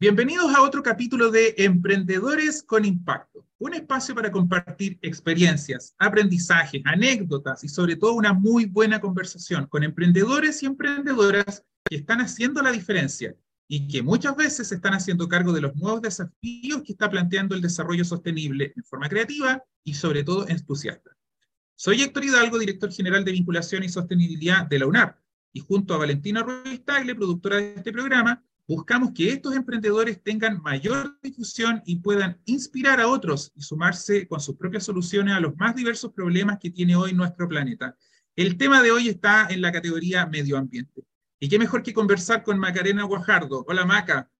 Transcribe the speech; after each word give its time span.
Bienvenidos 0.00 0.54
a 0.54 0.62
otro 0.62 0.82
capítulo 0.82 1.30
de 1.30 1.54
Emprendedores 1.58 2.62
con 2.62 2.86
Impacto, 2.86 3.46
un 3.58 3.74
espacio 3.74 4.14
para 4.14 4.32
compartir 4.32 4.98
experiencias, 5.02 5.94
aprendizajes, 5.98 6.80
anécdotas 6.86 7.62
y 7.64 7.68
sobre 7.68 7.96
todo 7.96 8.14
una 8.14 8.32
muy 8.32 8.64
buena 8.64 8.98
conversación 8.98 9.66
con 9.66 9.82
emprendedores 9.82 10.62
y 10.62 10.66
emprendedoras 10.66 11.66
que 11.84 11.96
están 11.96 12.22
haciendo 12.22 12.62
la 12.62 12.72
diferencia 12.72 13.36
y 13.68 13.88
que 13.88 14.02
muchas 14.02 14.34
veces 14.36 14.68
se 14.68 14.76
están 14.76 14.94
haciendo 14.94 15.28
cargo 15.28 15.52
de 15.52 15.60
los 15.60 15.76
nuevos 15.76 16.00
desafíos 16.00 16.82
que 16.82 16.92
está 16.92 17.10
planteando 17.10 17.54
el 17.54 17.60
desarrollo 17.60 18.06
sostenible 18.06 18.72
en 18.74 18.84
forma 18.84 19.10
creativa 19.10 19.62
y 19.84 19.92
sobre 19.92 20.24
todo 20.24 20.48
entusiasta. 20.48 21.10
Soy 21.76 22.00
Héctor 22.00 22.24
Hidalgo, 22.24 22.58
director 22.58 22.90
general 22.90 23.22
de 23.22 23.32
vinculación 23.32 23.84
y 23.84 23.90
sostenibilidad 23.90 24.66
de 24.66 24.78
la 24.78 24.86
UNAP, 24.86 25.18
y 25.52 25.60
junto 25.60 25.92
a 25.92 25.98
Valentina 25.98 26.42
Ruiz 26.42 26.82
Tagle, 26.86 27.14
productora 27.14 27.56
de 27.56 27.74
este 27.74 27.92
programa, 27.92 28.42
buscamos 28.76 29.10
que 29.12 29.32
estos 29.32 29.56
emprendedores 29.56 30.22
tengan 30.22 30.62
mayor 30.62 31.18
difusión 31.20 31.82
y 31.86 31.96
puedan 31.96 32.40
inspirar 32.44 33.00
a 33.00 33.08
otros 33.08 33.50
y 33.56 33.62
sumarse 33.62 34.28
con 34.28 34.38
sus 34.38 34.54
propias 34.54 34.84
soluciones 34.84 35.34
a 35.34 35.40
los 35.40 35.56
más 35.56 35.74
diversos 35.74 36.12
problemas 36.12 36.58
que 36.60 36.70
tiene 36.70 36.94
hoy 36.94 37.12
nuestro 37.12 37.48
planeta. 37.48 37.96
El 38.36 38.56
tema 38.56 38.80
de 38.80 38.92
hoy 38.92 39.08
está 39.08 39.48
en 39.50 39.60
la 39.60 39.72
categoría 39.72 40.24
medio 40.26 40.56
ambiente. 40.56 41.02
Y 41.40 41.48
qué 41.48 41.58
mejor 41.58 41.82
que 41.82 41.92
conversar 41.92 42.44
con 42.44 42.60
Macarena 42.60 43.02
Guajardo. 43.02 43.64
Hola 43.66 43.84
Maca, 43.84 44.30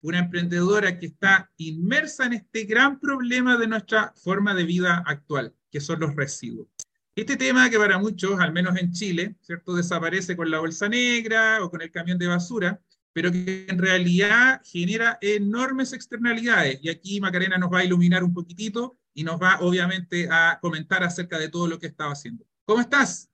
una 0.00 0.18
emprendedora 0.18 0.98
que 0.98 1.06
está 1.06 1.48
inmersa 1.56 2.26
en 2.26 2.32
este 2.32 2.64
gran 2.64 2.98
problema 2.98 3.56
de 3.56 3.68
nuestra 3.68 4.12
forma 4.16 4.52
de 4.52 4.64
vida 4.64 5.04
actual, 5.06 5.54
que 5.70 5.80
son 5.80 6.00
los 6.00 6.16
residuos. 6.16 6.66
Este 7.14 7.36
tema 7.36 7.70
que 7.70 7.78
para 7.78 8.00
muchos, 8.00 8.40
al 8.40 8.52
menos 8.52 8.76
en 8.78 8.90
Chile, 8.90 9.36
¿cierto? 9.42 9.76
desaparece 9.76 10.36
con 10.36 10.50
la 10.50 10.58
bolsa 10.58 10.88
negra 10.88 11.62
o 11.62 11.70
con 11.70 11.82
el 11.82 11.92
camión 11.92 12.18
de 12.18 12.26
basura, 12.26 12.80
pero 13.16 13.32
que 13.32 13.64
en 13.66 13.78
realidad 13.78 14.60
genera 14.62 15.16
enormes 15.22 15.94
externalidades. 15.94 16.80
Y 16.82 16.90
aquí 16.90 17.18
Macarena 17.18 17.56
nos 17.56 17.72
va 17.72 17.78
a 17.78 17.84
iluminar 17.84 18.22
un 18.22 18.34
poquitito 18.34 18.98
y 19.14 19.24
nos 19.24 19.40
va 19.40 19.58
obviamente 19.60 20.28
a 20.30 20.58
comentar 20.60 21.02
acerca 21.02 21.38
de 21.38 21.48
todo 21.48 21.66
lo 21.66 21.78
que 21.78 21.86
estaba 21.86 22.12
haciendo. 22.12 22.44
¿Cómo 22.66 22.82
estás? 22.82 23.30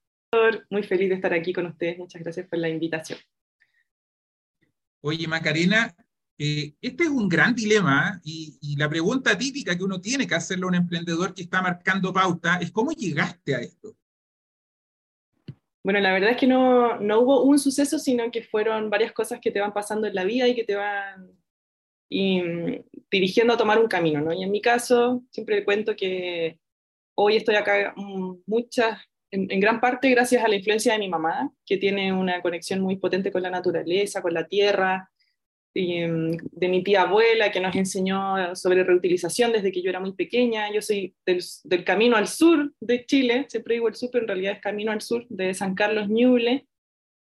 Muy 0.71 0.85
feliz 0.85 1.09
de 1.09 1.17
estar 1.17 1.35
aquí 1.35 1.53
con 1.53 1.67
ustedes. 1.67 1.99
Muchas 1.99 2.23
gracias 2.23 2.47
por 2.47 2.61
la 2.61 2.69
invitación. 2.69 3.19
Oye, 5.01 5.27
Macarena, 5.27 5.93
eh, 6.39 6.75
este 6.81 7.03
es 7.03 7.11
un 7.11 7.29
gran 7.29 7.53
dilema 7.53 8.21
y, 8.23 8.57
y, 8.61 8.77
la 8.77 8.89
pregunta 8.89 9.37
típica 9.37 9.77
que 9.77 9.83
uno 9.83 10.01
tiene 10.01 10.29
que 10.29 10.37
hacerle 10.37 10.63
a 10.63 10.69
un 10.69 10.77
emprendedor 10.77 11.35
que 11.35 11.43
está 11.43 11.61
marcando 11.61 12.13
pauta 12.13 12.59
es 12.59 12.71
cómo 12.71 12.93
llegaste 12.93 13.57
a 13.57 13.59
esto. 13.59 13.97
Bueno, 15.85 16.01
la 16.01 16.13
verdad 16.13 16.31
es 16.31 16.37
que 16.37 16.47
no, 16.47 16.99
no, 17.01 17.21
hubo 17.21 17.43
un 17.43 17.59
suceso, 17.59 17.99
sino 17.99 18.31
que 18.31 18.45
fueron 18.45 18.89
varias 18.91 19.13
cosas 19.13 19.41
que 19.41 19.51
te 19.51 19.61
van 19.61 19.73
pasando 19.73 20.07
en 20.07 20.15
la 20.15 20.25
vida 20.25 20.47
y 20.47 20.55
que 20.55 20.65
te 20.65 20.77
van 20.77 21.33
y, 22.09 22.41
mm, 22.43 22.85
dirigiendo 23.11 23.55
a 23.55 23.57
tomar 23.57 23.79
un 23.79 23.89
camino, 23.89 24.21
¿no? 24.21 24.33
Y 24.33 24.43
en 24.45 24.51
mi 24.51 24.61
caso, 24.61 25.23
siempre 25.31 25.65
cuento 25.65 25.97
que 25.97 26.59
hoy 27.17 27.37
estoy 27.37 27.57
acá 27.57 27.95
mm, 27.97 28.43
muchas, 28.47 29.01
en, 29.31 29.51
en, 29.51 29.61
gran 29.61 29.81
parte 29.81 30.11
gracias 30.11 30.45
a 30.45 30.49
la 30.49 30.57
influencia 30.57 30.93
de 30.93 30.99
mi 30.99 31.09
mamá, 31.09 31.53
que 31.67 31.79
tiene 31.79 32.13
una 32.13 32.43
conexión 32.43 32.81
muy 32.81 32.97
potente 32.97 33.33
con 33.33 33.43
la 33.43 33.51
naturaleza, 33.51 34.23
con 34.23 34.35
la 34.35 34.47
tierra, 34.47 35.12
de 35.75 36.69
mi 36.69 36.85
tía 36.85 37.03
abuela 37.03 37.51
que 37.51 37.61
nos 37.61 37.75
enseñó 37.75 38.55
sobre 38.55 38.85
reutilización 38.85 39.53
desde 39.53 39.73
que 39.73 39.83
yo 39.83 39.91
era 39.91 40.01
muy 40.01 40.13
pequeña. 40.13 40.71
Yo 40.73 40.83
soy 40.83 41.15
del, 41.25 41.85
camino 41.85 42.17
al 42.17 42.29
sur 42.29 42.73
de 42.81 43.07
Chile, 43.07 43.47
siempre 43.49 43.75
digo 43.75 43.89
el 43.89 43.95
sur, 43.95 44.11
pero 44.13 44.25
en 44.25 44.29
realidad 44.29 44.53
es 44.55 44.61
camino 44.61 44.93
al 44.93 45.01
sur 45.01 45.27
de 45.29 45.55
San 45.55 45.75
Carlos 45.75 46.09
Ñuble. 46.09 46.67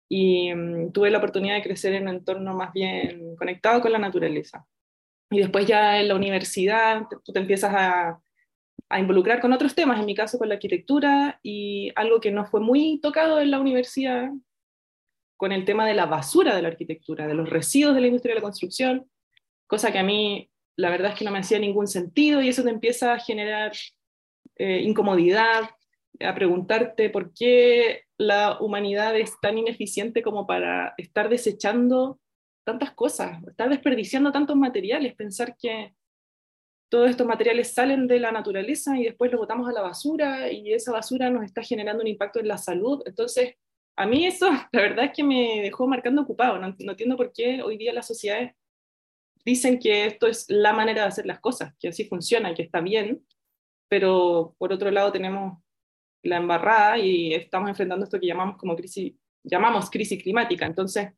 Y 0.09 0.53
um, 0.53 0.91
tuve 0.91 1.09
la 1.09 1.17
oportunidad 1.17 1.55
de 1.55 1.63
crecer 1.63 1.93
en 1.93 2.03
un 2.03 2.15
entorno 2.15 2.53
más 2.53 2.71
bien 2.73 3.35
conectado 3.35 3.81
con 3.81 3.91
la 3.91 3.99
naturaleza. 3.99 4.65
Y 5.29 5.39
después 5.39 5.65
ya 5.65 5.99
en 5.99 6.07
la 6.07 6.15
universidad 6.15 7.03
tú 7.25 7.33
te 7.33 7.39
empiezas 7.39 7.73
a, 7.73 8.21
a 8.87 8.99
involucrar 8.99 9.41
con 9.41 9.51
otros 9.51 9.75
temas, 9.75 9.99
en 9.99 10.05
mi 10.05 10.15
caso 10.15 10.37
con 10.37 10.47
la 10.47 10.55
arquitectura, 10.55 11.39
y 11.43 11.91
algo 11.95 12.21
que 12.21 12.31
no 12.31 12.45
fue 12.45 12.61
muy 12.61 12.99
tocado 13.01 13.41
en 13.41 13.51
la 13.51 13.59
universidad 13.59 14.29
con 15.37 15.51
el 15.51 15.65
tema 15.65 15.85
de 15.87 15.93
la 15.93 16.07
basura 16.07 16.55
de 16.55 16.61
la 16.61 16.67
arquitectura, 16.67 17.27
de 17.27 17.35
los 17.35 17.49
residuos 17.49 17.95
de 17.95 18.01
la 18.01 18.07
industria 18.07 18.33
de 18.33 18.39
la 18.39 18.43
construcción, 18.43 19.09
cosa 19.67 19.91
que 19.91 19.99
a 19.99 20.03
mí 20.03 20.49
la 20.75 20.89
verdad 20.89 21.11
es 21.11 21.17
que 21.17 21.25
no 21.25 21.31
me 21.31 21.39
hacía 21.39 21.59
ningún 21.59 21.87
sentido 21.87 22.41
y 22.41 22.49
eso 22.49 22.63
te 22.63 22.69
empieza 22.69 23.13
a 23.13 23.19
generar 23.19 23.71
eh, 24.55 24.81
incomodidad, 24.81 25.69
a 26.19 26.35
preguntarte 26.35 27.09
por 27.09 27.33
qué 27.33 28.03
la 28.17 28.59
humanidad 28.59 29.15
es 29.15 29.39
tan 29.39 29.57
ineficiente 29.57 30.21
como 30.23 30.47
para 30.47 30.93
estar 30.97 31.29
desechando 31.29 32.19
tantas 32.63 32.91
cosas, 32.91 33.41
estar 33.47 33.69
desperdiciando 33.69 34.31
tantos 34.31 34.55
materiales, 34.55 35.15
pensar 35.15 35.55
que 35.57 35.93
todos 36.89 37.09
estos 37.09 37.27
materiales 37.27 37.73
salen 37.73 38.07
de 38.07 38.19
la 38.19 38.31
naturaleza 38.31 38.97
y 38.97 39.03
después 39.03 39.31
los 39.31 39.39
botamos 39.39 39.69
a 39.69 39.73
la 39.73 39.81
basura 39.81 40.51
y 40.51 40.73
esa 40.73 40.91
basura 40.91 41.29
nos 41.29 41.43
está 41.43 41.61
generando 41.61 42.01
un 42.01 42.07
impacto 42.07 42.39
en 42.39 42.47
la 42.47 42.57
salud. 42.57 43.03
Entonces, 43.05 43.55
a 43.97 44.05
mí 44.05 44.25
eso, 44.25 44.49
la 44.71 44.81
verdad 44.81 45.05
es 45.05 45.11
que 45.13 45.23
me 45.23 45.61
dejó 45.61 45.87
marcando 45.87 46.21
ocupado. 46.21 46.57
No, 46.59 46.67
entiendo 46.77 47.17
por 47.17 47.33
qué 47.33 47.61
hoy 47.61 47.77
día 47.77 47.91
las 47.91 48.07
sociedades 48.07 48.53
dicen 49.43 49.79
que 49.79 50.05
esto 50.05 50.27
es 50.27 50.45
la 50.49 50.73
manera 50.73 51.01
de 51.01 51.07
hacer 51.07 51.25
las 51.25 51.39
cosas, 51.39 51.73
que 51.79 51.89
así 51.89 52.05
funciona, 52.05 52.53
que 52.53 52.63
está 52.63 52.81
bien, 52.81 53.25
pero 53.89 54.55
por 54.57 54.73
otro 54.73 54.91
lado 54.91 55.11
tenemos 55.11 55.59
la 56.21 56.37
embarrada 56.37 56.97
y 56.97 57.33
estamos 57.33 57.69
enfrentando 57.69 58.03
esto 58.03 58.19
que 58.19 58.27
llamamos 58.27 58.57
como 58.57 58.75
crisis, 58.75 59.13
llamamos 59.43 59.89
crisis 59.89 60.21
climática. 60.21 60.65
Entonces, 60.65 61.09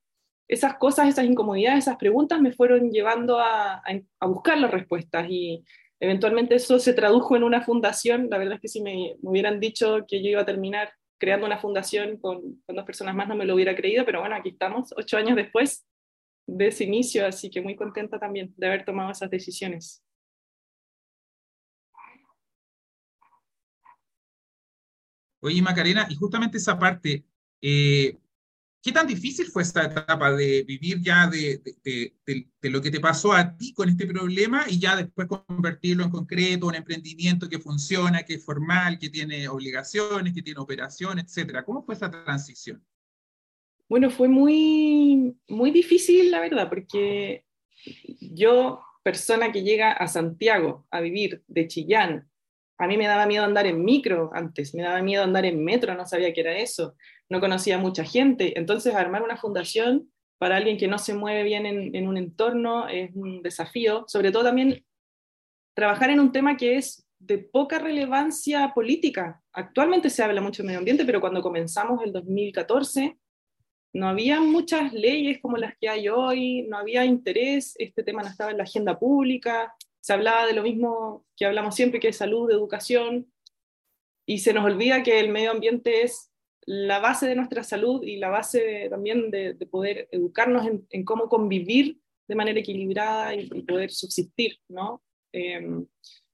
esas 0.48 0.78
cosas, 0.78 1.10
esas 1.10 1.26
incomodidades, 1.26 1.80
esas 1.80 1.98
preguntas 1.98 2.40
me 2.40 2.54
fueron 2.54 2.92
llevando 2.92 3.40
a, 3.40 3.84
a, 4.20 4.28
buscar 4.28 4.58
las 4.60 4.72
respuestas 4.72 5.28
y 5.30 5.64
eventualmente 6.00 6.56
eso 6.56 6.80
se 6.80 6.94
tradujo 6.94 7.36
en 7.36 7.44
una 7.44 7.62
fundación. 7.62 8.30
La 8.30 8.38
verdad 8.38 8.56
es 8.56 8.62
que 8.62 8.68
si 8.68 8.82
me, 8.82 9.16
me 9.22 9.30
hubieran 9.32 9.60
dicho 9.60 10.06
que 10.08 10.22
yo 10.22 10.30
iba 10.30 10.42
a 10.42 10.46
terminar 10.46 10.92
creando 11.20 11.46
una 11.46 11.60
fundación 11.60 12.18
con, 12.18 12.62
con, 12.66 12.76
dos 12.76 12.86
personas 12.86 13.16
más 13.16 13.28
no 13.28 13.36
me 13.36 13.46
lo 13.46 13.56
hubiera 13.56 13.76
creído, 13.76 14.06
pero 14.06 14.22
bueno, 14.22 14.36
aquí 14.36 14.50
estamos, 14.50 14.94
ocho 14.98 15.18
años 15.18 15.36
después 15.36 15.86
de 16.48 16.68
ese 16.68 16.86
inicio, 16.86 17.26
así 17.26 17.50
que 17.50 17.62
muy 17.62 17.76
contenta 17.76 18.20
también 18.20 18.54
de 18.58 18.68
haber 18.68 18.86
tomado 18.86 19.12
esas 19.12 19.30
decisiones. 19.30 20.04
Oye, 25.42 25.62
Macarena, 25.62 26.06
y 26.10 26.16
justamente 26.16 26.58
esa 26.58 26.78
parte, 26.78 27.24
eh, 27.62 28.18
¿Qué 28.82 28.94
tan 28.94 29.08
difícil 29.08 29.48
fue 29.48 29.64
esta 29.64 29.84
etapa 29.84 30.32
de 30.32 30.64
vivir 30.64 31.02
ya 31.02 31.28
de, 31.28 31.62
lo 32.62 32.82
que 32.82 32.90
te 32.90 33.02
pasó 33.02 33.34
a 33.34 33.58
ti 33.58 33.74
con 33.74 33.90
este 33.90 34.08
problema 34.08 34.64
y 34.70 34.80
ya 34.80 34.96
después 34.96 35.28
convertirlo 35.28 36.06
en 36.06 36.10
concreto, 36.10 36.68
un 36.68 36.76
emprendimiento 36.76 37.50
que 37.50 37.60
funciona, 37.60 38.24
que 38.24 38.36
es 38.36 38.46
formal, 38.46 38.98
que 38.98 39.10
tiene 39.10 39.50
obligaciones, 39.50 40.34
que 40.34 40.42
tiene 40.42 40.62
operación, 40.62 41.20
etcétera? 41.20 41.66
¿Cómo 41.66 41.84
fue 41.84 41.96
esa 41.96 42.10
transición? 42.10 42.82
Bueno, 43.90 44.10
fue 44.10 44.30
muy, 44.30 45.36
muy 45.50 45.72
difícil, 45.72 46.32
la 46.32 46.40
verdad, 46.40 46.70
porque 46.70 47.44
yo, 48.22 48.82
persona 49.04 49.52
que 49.52 49.64
llega 49.64 49.92
a 49.92 50.08
Santiago 50.08 50.88
a 50.90 51.02
vivir 51.02 51.44
de 51.48 51.68
Chillán, 51.68 52.30
a 52.78 52.88
mí 52.88 52.96
me 52.96 53.08
daba 53.08 53.26
miedo 53.26 53.44
andar 53.44 53.68
en 53.68 53.84
micro 53.84 54.30
antes, 54.34 54.74
me 54.74 54.84
daba 54.84 55.02
miedo 55.02 55.22
andar 55.22 55.44
en 55.44 55.62
metro, 55.62 55.96
no 55.96 56.06
sabía 56.06 56.32
qué 56.32 56.40
era 56.40 56.58
eso 56.58 56.96
no 57.30 57.40
conocía 57.40 57.78
mucha 57.78 58.04
gente. 58.04 58.58
Entonces, 58.58 58.96
armar 58.96 59.24
una 59.24 59.38
fundación 59.38 60.12
para 60.40 60.58
alguien 60.58 60.78
que 60.78 60.88
no 60.88 60.98
se 60.98 61.14
mueve 61.14 61.44
bien 61.44 61.66
en, 61.66 62.08
un 62.08 62.18
entorno 62.18 62.88
es 62.88 63.12
un 63.14 63.42
desafío, 63.42 64.06
sobre 64.08 64.32
todo 64.32 64.46
también 64.46 64.86
trabajar 65.76 66.10
en 66.10 66.20
un 66.20 66.32
tema 66.32 66.58
que 66.58 66.78
es 66.78 67.06
de 67.20 67.38
poca 67.38 67.78
relevancia 67.78 68.74
política. 68.74 69.42
Actualmente 69.52 70.10
se 70.10 70.24
habla 70.24 70.42
mucho 70.42 70.64
de 70.64 70.68
medio 70.68 70.80
ambiente, 70.80 71.06
pero 71.06 71.20
cuando 71.20 71.42
comenzamos 71.42 72.02
el 72.04 72.14
2014 72.14 73.18
no 73.94 74.08
había 74.08 74.40
muchas 74.40 74.94
leyes 74.94 75.40
como 75.42 75.58
las 75.58 75.76
que 75.78 75.90
hay 75.90 76.08
hoy, 76.08 76.64
no 76.64 76.78
había 76.78 77.06
interés, 77.06 77.76
este 77.78 78.04
tema 78.04 78.22
no 78.22 78.30
estaba 78.30 78.52
en 78.52 78.58
la 78.58 78.64
agenda 78.64 78.98
pública, 78.98 79.74
se 80.00 80.14
hablaba 80.14 80.46
de 80.46 80.54
lo 80.54 80.64
mismo 80.64 81.26
que 81.36 81.46
hablamos 81.46 81.76
siempre, 81.76 82.00
que 82.00 82.10
es 82.10 82.18
salud, 82.18 82.50
educación, 82.52 83.32
y 84.26 84.40
se 84.40 84.54
nos 84.54 84.64
olvida 84.64 85.04
que 85.04 85.20
el 85.20 85.30
medio 85.30 85.52
ambiente 85.52 86.04
es 86.04 86.29
la 86.72 87.00
base 87.00 87.28
de 87.28 87.36
nuestra 87.36 87.64
salud 87.64 88.04
y 88.04 88.18
la 88.18 88.30
base 88.30 88.90
también 88.92 89.32
de, 89.32 89.56
de, 89.56 89.66
poder 89.66 90.08
educarnos 90.12 90.68
en, 90.92 91.04
cómo 91.04 91.28
convivir 91.28 91.98
de 92.28 92.36
manera 92.36 92.60
equilibrada 92.60 93.34
y, 93.34 93.48
poder 93.64 93.90
subsistir, 93.90 94.60
¿no? 94.68 95.02
Eh, 95.34 95.68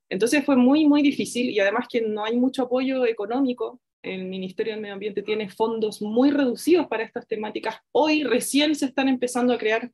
Entonces 0.10 0.44
fue 0.44 0.58
muy, 0.58 0.86
muy 0.88 1.02
difícil 1.02 1.50
y 1.50 1.60
además 1.62 1.88
que 1.90 2.02
no 2.02 2.26
hay 2.26 2.36
mucho 2.36 2.64
apoyo 2.64 3.06
económico. 3.06 3.80
El 4.04 4.26
Ministerio 4.26 4.74
del 4.74 4.82
Medio 4.82 4.96
Ambiente 4.96 5.24
tiene 5.24 5.48
fondos 5.48 6.02
muy 6.02 6.32
reducidos 6.32 6.88
para 6.88 7.04
estas 7.04 7.26
temáticas. 7.26 7.78
Hoy 7.94 8.26
recién 8.26 8.76
se 8.76 8.88
están 8.88 9.08
empezando 9.08 9.54
a 9.54 9.58
crear 9.58 9.90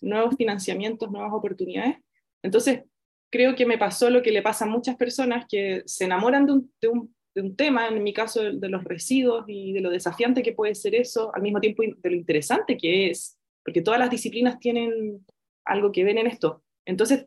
nuevos 0.00 0.36
financiamientos, 0.36 1.10
nuevas 1.10 1.32
oportunidades. 1.32 1.96
Entonces, 2.40 2.84
creo 3.32 3.56
que 3.56 3.66
me 3.66 3.78
pasó 3.78 4.10
lo 4.10 4.22
que 4.22 4.30
le 4.30 4.42
pasa 4.42 4.64
a 4.64 4.68
muchas 4.68 4.94
personas 4.94 5.44
que 5.48 5.82
se 5.86 6.04
enamoran 6.04 6.46
de 6.46 6.60
de 6.80 6.86
un, 6.86 7.12
de 7.34 7.42
un 7.42 7.56
tema, 7.56 7.88
en 7.88 8.02
mi 8.02 8.12
caso 8.12 8.42
de, 8.42 8.52
de, 8.52 8.68
los 8.68 8.84
residuos 8.84 9.44
y 9.48 9.72
de 9.72 9.80
lo 9.80 9.90
desafiante 9.90 10.42
que 10.42 10.52
puede 10.52 10.74
ser 10.74 10.94
eso, 10.94 11.34
al 11.34 11.42
mismo 11.42 11.60
tiempo 11.60 11.82
de 11.82 12.10
lo 12.10 12.16
interesante 12.16 12.76
que 12.76 13.10
es, 13.10 13.38
porque 13.64 13.82
todas 13.82 14.00
las 14.00 14.10
disciplinas 14.10 14.58
tienen 14.58 15.24
algo 15.64 15.92
que 15.92 16.04
ver 16.04 16.18
en 16.18 16.26
esto. 16.26 16.62
Entonces, 16.84 17.26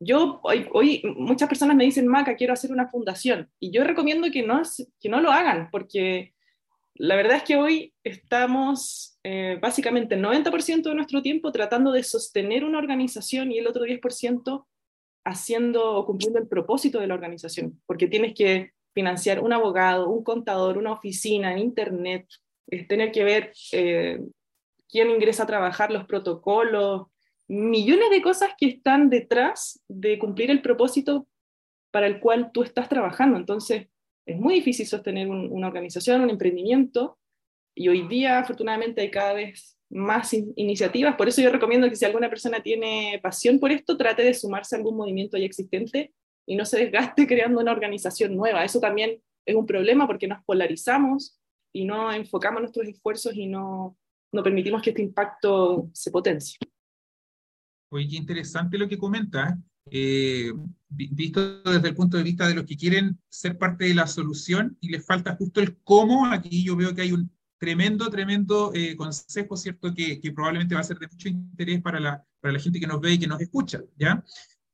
yo 0.00 0.40
hoy, 0.42 0.66
hoy, 0.72 1.02
muchas 1.16 1.48
personas 1.48 1.76
me 1.76 1.84
dicen, 1.84 2.06
Maca, 2.06 2.34
quiero 2.34 2.54
hacer 2.54 2.72
una 2.72 2.88
fundación, 2.88 3.50
y 3.58 3.70
yo 3.70 3.84
recomiendo 3.84 4.30
que 4.30 4.42
no, 4.42 4.62
que 4.98 5.08
no 5.08 5.20
lo 5.20 5.30
hagan, 5.30 5.68
porque 5.70 6.32
la 6.94 7.16
verdad 7.16 7.36
es 7.36 7.44
que 7.44 7.56
hoy 7.56 7.94
estamos 8.02 9.18
eh, 9.22 9.58
básicamente 9.60 10.14
el 10.14 10.22
90% 10.22 10.82
de 10.82 10.94
nuestro 10.94 11.22
tiempo 11.22 11.52
tratando 11.52 11.92
de 11.92 12.02
sostener 12.02 12.64
una 12.64 12.78
organización 12.78 13.52
y 13.52 13.58
el 13.58 13.66
otro 13.66 13.84
10% 13.84 14.66
haciendo 15.24 15.94
o 15.94 16.06
cumpliendo 16.06 16.38
el 16.38 16.48
propósito 16.48 16.98
de 16.98 17.06
la 17.06 17.14
organización, 17.14 17.80
porque 17.86 18.08
tienes 18.08 18.34
que 18.34 18.72
financiar 19.00 19.40
un 19.40 19.52
abogado, 19.54 20.10
un 20.10 20.22
contador, 20.22 20.76
una 20.76 20.92
oficina, 20.92 21.58
internet, 21.58 22.26
es 22.66 22.86
tener 22.86 23.10
que 23.12 23.24
ver 23.24 23.52
eh, 23.72 24.20
quién 24.90 25.08
ingresa 25.08 25.44
a 25.44 25.46
trabajar, 25.46 25.90
los 25.90 26.04
protocolos, 26.04 27.06
millones 27.48 28.10
de 28.10 28.20
cosas 28.20 28.50
que 28.58 28.66
están 28.66 29.08
detrás 29.08 29.82
de 29.88 30.18
cumplir 30.18 30.50
el 30.50 30.60
propósito 30.60 31.26
para 31.90 32.06
el 32.06 32.20
cual 32.20 32.50
tú 32.52 32.62
estás 32.62 32.90
trabajando. 32.90 33.38
Entonces, 33.38 33.88
es 34.26 34.38
muy 34.38 34.56
difícil 34.56 34.86
sostener 34.86 35.28
un, 35.28 35.50
una 35.50 35.68
organización, 35.68 36.20
un 36.20 36.30
emprendimiento, 36.30 37.18
y 37.74 37.88
hoy 37.88 38.06
día, 38.06 38.38
afortunadamente, 38.38 39.00
hay 39.00 39.10
cada 39.10 39.32
vez 39.32 39.78
más 39.88 40.34
in 40.34 40.52
iniciativas. 40.56 41.16
Por 41.16 41.28
eso 41.28 41.40
yo 41.40 41.50
recomiendo 41.50 41.88
que 41.88 41.96
si 41.96 42.04
alguna 42.04 42.28
persona 42.28 42.62
tiene 42.62 43.18
pasión 43.22 43.58
por 43.58 43.72
esto, 43.72 43.96
trate 43.96 44.22
de 44.22 44.34
sumarse 44.34 44.76
a 44.76 44.78
algún 44.78 44.98
movimiento 44.98 45.38
ya 45.38 45.46
existente 45.46 46.12
y 46.46 46.56
no 46.56 46.64
se 46.64 46.78
desgaste 46.78 47.26
creando 47.26 47.60
una 47.60 47.72
organización 47.72 48.36
nueva. 48.36 48.64
Eso 48.64 48.80
también 48.80 49.20
es 49.46 49.54
un 49.54 49.66
problema 49.66 50.06
porque 50.06 50.28
nos 50.28 50.42
polarizamos 50.44 51.38
y 51.72 51.84
no 51.84 52.12
enfocamos 52.12 52.60
nuestros 52.60 52.86
esfuerzos 52.88 53.34
y 53.34 53.46
no, 53.46 53.96
no 54.32 54.42
permitimos 54.42 54.82
que 54.82 54.90
este 54.90 55.02
impacto 55.02 55.90
se 55.92 56.10
potencie. 56.10 56.58
Oye, 57.92 58.08
qué 58.08 58.16
interesante 58.16 58.78
lo 58.78 58.88
que 58.88 58.98
comentas. 58.98 59.56
Eh, 59.90 60.52
visto 60.88 61.62
desde 61.62 61.88
el 61.88 61.94
punto 61.94 62.16
de 62.16 62.22
vista 62.22 62.46
de 62.46 62.54
los 62.54 62.64
que 62.64 62.76
quieren 62.76 63.18
ser 63.28 63.58
parte 63.58 63.86
de 63.86 63.94
la 63.94 64.06
solución 64.06 64.76
y 64.80 64.90
les 64.90 65.04
falta 65.04 65.36
justo 65.36 65.60
el 65.60 65.78
cómo, 65.78 66.26
aquí 66.26 66.62
yo 66.62 66.76
veo 66.76 66.94
que 66.94 67.02
hay 67.02 67.12
un 67.12 67.30
tremendo, 67.58 68.08
tremendo 68.08 68.72
eh, 68.74 68.96
consejo, 68.96 69.56
¿cierto? 69.56 69.92
Que, 69.94 70.20
que, 70.20 70.32
probablemente 70.32 70.74
va 70.74 70.80
a 70.80 70.84
ser 70.84 70.98
de 70.98 71.08
mucho 71.08 71.28
interés 71.28 71.82
para 71.82 72.00
la, 72.00 72.24
para 72.40 72.52
la 72.52 72.60
gente 72.60 72.80
que 72.80 72.86
nos 72.86 73.00
ve 73.00 73.12
y 73.12 73.18
que 73.18 73.26
nos 73.26 73.40
escucha, 73.40 73.82
¿ya? 73.96 74.24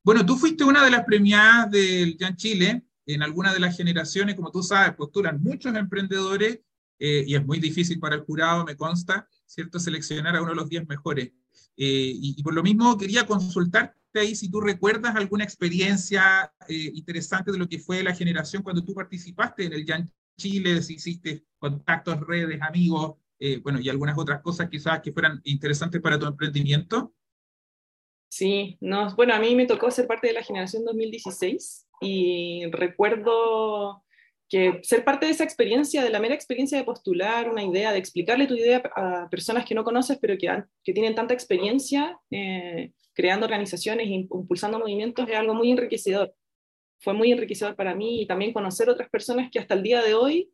Bueno, 0.06 0.24
tú 0.24 0.36
fuiste 0.36 0.62
una 0.62 0.84
de 0.84 0.90
las 0.92 1.04
premiadas 1.04 1.68
del 1.68 2.16
Jan 2.16 2.36
Chile, 2.36 2.86
en 3.06 3.24
alguna 3.24 3.52
de 3.52 3.58
las 3.58 3.76
generaciones, 3.76 4.36
como 4.36 4.52
tú 4.52 4.62
sabes, 4.62 4.94
postulan 4.94 5.42
muchos 5.42 5.74
emprendedores 5.74 6.60
eh, 7.00 7.24
y 7.26 7.34
es 7.34 7.44
muy 7.44 7.58
difícil 7.58 7.98
para 7.98 8.14
el 8.14 8.20
jurado, 8.20 8.64
me 8.64 8.76
consta, 8.76 9.28
¿cierto? 9.46 9.80
Seleccionar 9.80 10.36
a 10.36 10.42
uno 10.42 10.50
de 10.50 10.56
los 10.58 10.68
10 10.68 10.86
mejores. 10.86 11.32
Eh, 11.76 12.12
y, 12.14 12.36
y, 12.38 12.42
por 12.44 12.54
lo 12.54 12.62
mismo 12.62 12.96
quería 12.96 13.26
consultarte 13.26 13.96
ahí 14.14 14.36
si 14.36 14.48
tú 14.48 14.60
recuerdas 14.60 15.16
alguna 15.16 15.42
experiencia 15.42 16.52
eh, 16.68 16.92
interesante 16.94 17.50
de 17.50 17.58
lo 17.58 17.68
que 17.68 17.80
fue 17.80 18.04
la 18.04 18.14
generación 18.14 18.62
cuando 18.62 18.84
tú 18.84 18.94
participaste 18.94 19.64
en 19.64 19.72
el 19.72 19.84
Jan 19.84 20.08
Chile, 20.38 20.82
si 20.82 20.94
hiciste 20.94 21.46
contactos, 21.58 22.20
redes, 22.20 22.62
amigos, 22.62 23.16
eh, 23.40 23.58
bueno, 23.60 23.80
y 23.80 23.88
algunas 23.88 24.16
otras 24.16 24.40
cosas 24.40 24.68
quizás 24.70 25.00
que 25.00 25.12
fueran 25.12 25.40
interesantes 25.42 26.00
para 26.00 26.16
tu 26.16 26.26
emprendimiento. 26.26 27.12
Sí, 28.36 28.76
no, 28.82 29.16
bueno, 29.16 29.32
a 29.32 29.38
mí 29.38 29.54
me 29.54 29.64
tocó 29.64 29.90
ser 29.90 30.06
parte 30.06 30.26
de 30.26 30.34
la 30.34 30.42
generación 30.42 30.84
2016 30.84 31.86
y 32.02 32.66
recuerdo 32.70 34.04
que 34.46 34.80
ser 34.82 35.04
parte 35.04 35.24
de 35.24 35.32
esa 35.32 35.42
experiencia, 35.42 36.04
de 36.04 36.10
la 36.10 36.20
mera 36.20 36.34
experiencia 36.34 36.76
de 36.76 36.84
postular 36.84 37.48
una 37.48 37.64
idea, 37.64 37.92
de 37.92 37.98
explicarle 37.98 38.46
tu 38.46 38.54
idea 38.54 38.82
a 38.94 39.30
personas 39.30 39.64
que 39.64 39.74
no 39.74 39.84
conoces, 39.84 40.18
pero 40.20 40.36
que, 40.36 40.92
tienen 40.92 41.14
tanta 41.14 41.32
experiencia 41.32 42.20
eh, 42.30 42.92
creando 43.14 43.46
organizaciones, 43.46 44.06
impulsando 44.06 44.80
movimientos, 44.80 45.26
es 45.26 45.34
algo 45.34 45.54
muy 45.54 45.70
enriquecedor. 45.70 46.34
Fue 47.00 47.14
muy 47.14 47.32
enriquecedor 47.32 47.74
para 47.74 47.94
mí 47.94 48.20
y 48.20 48.26
también 48.26 48.52
conocer 48.52 48.90
otras 48.90 49.08
personas 49.08 49.50
que 49.50 49.60
hasta 49.60 49.72
el 49.72 49.82
día 49.82 50.02
de 50.02 50.12
hoy 50.12 50.50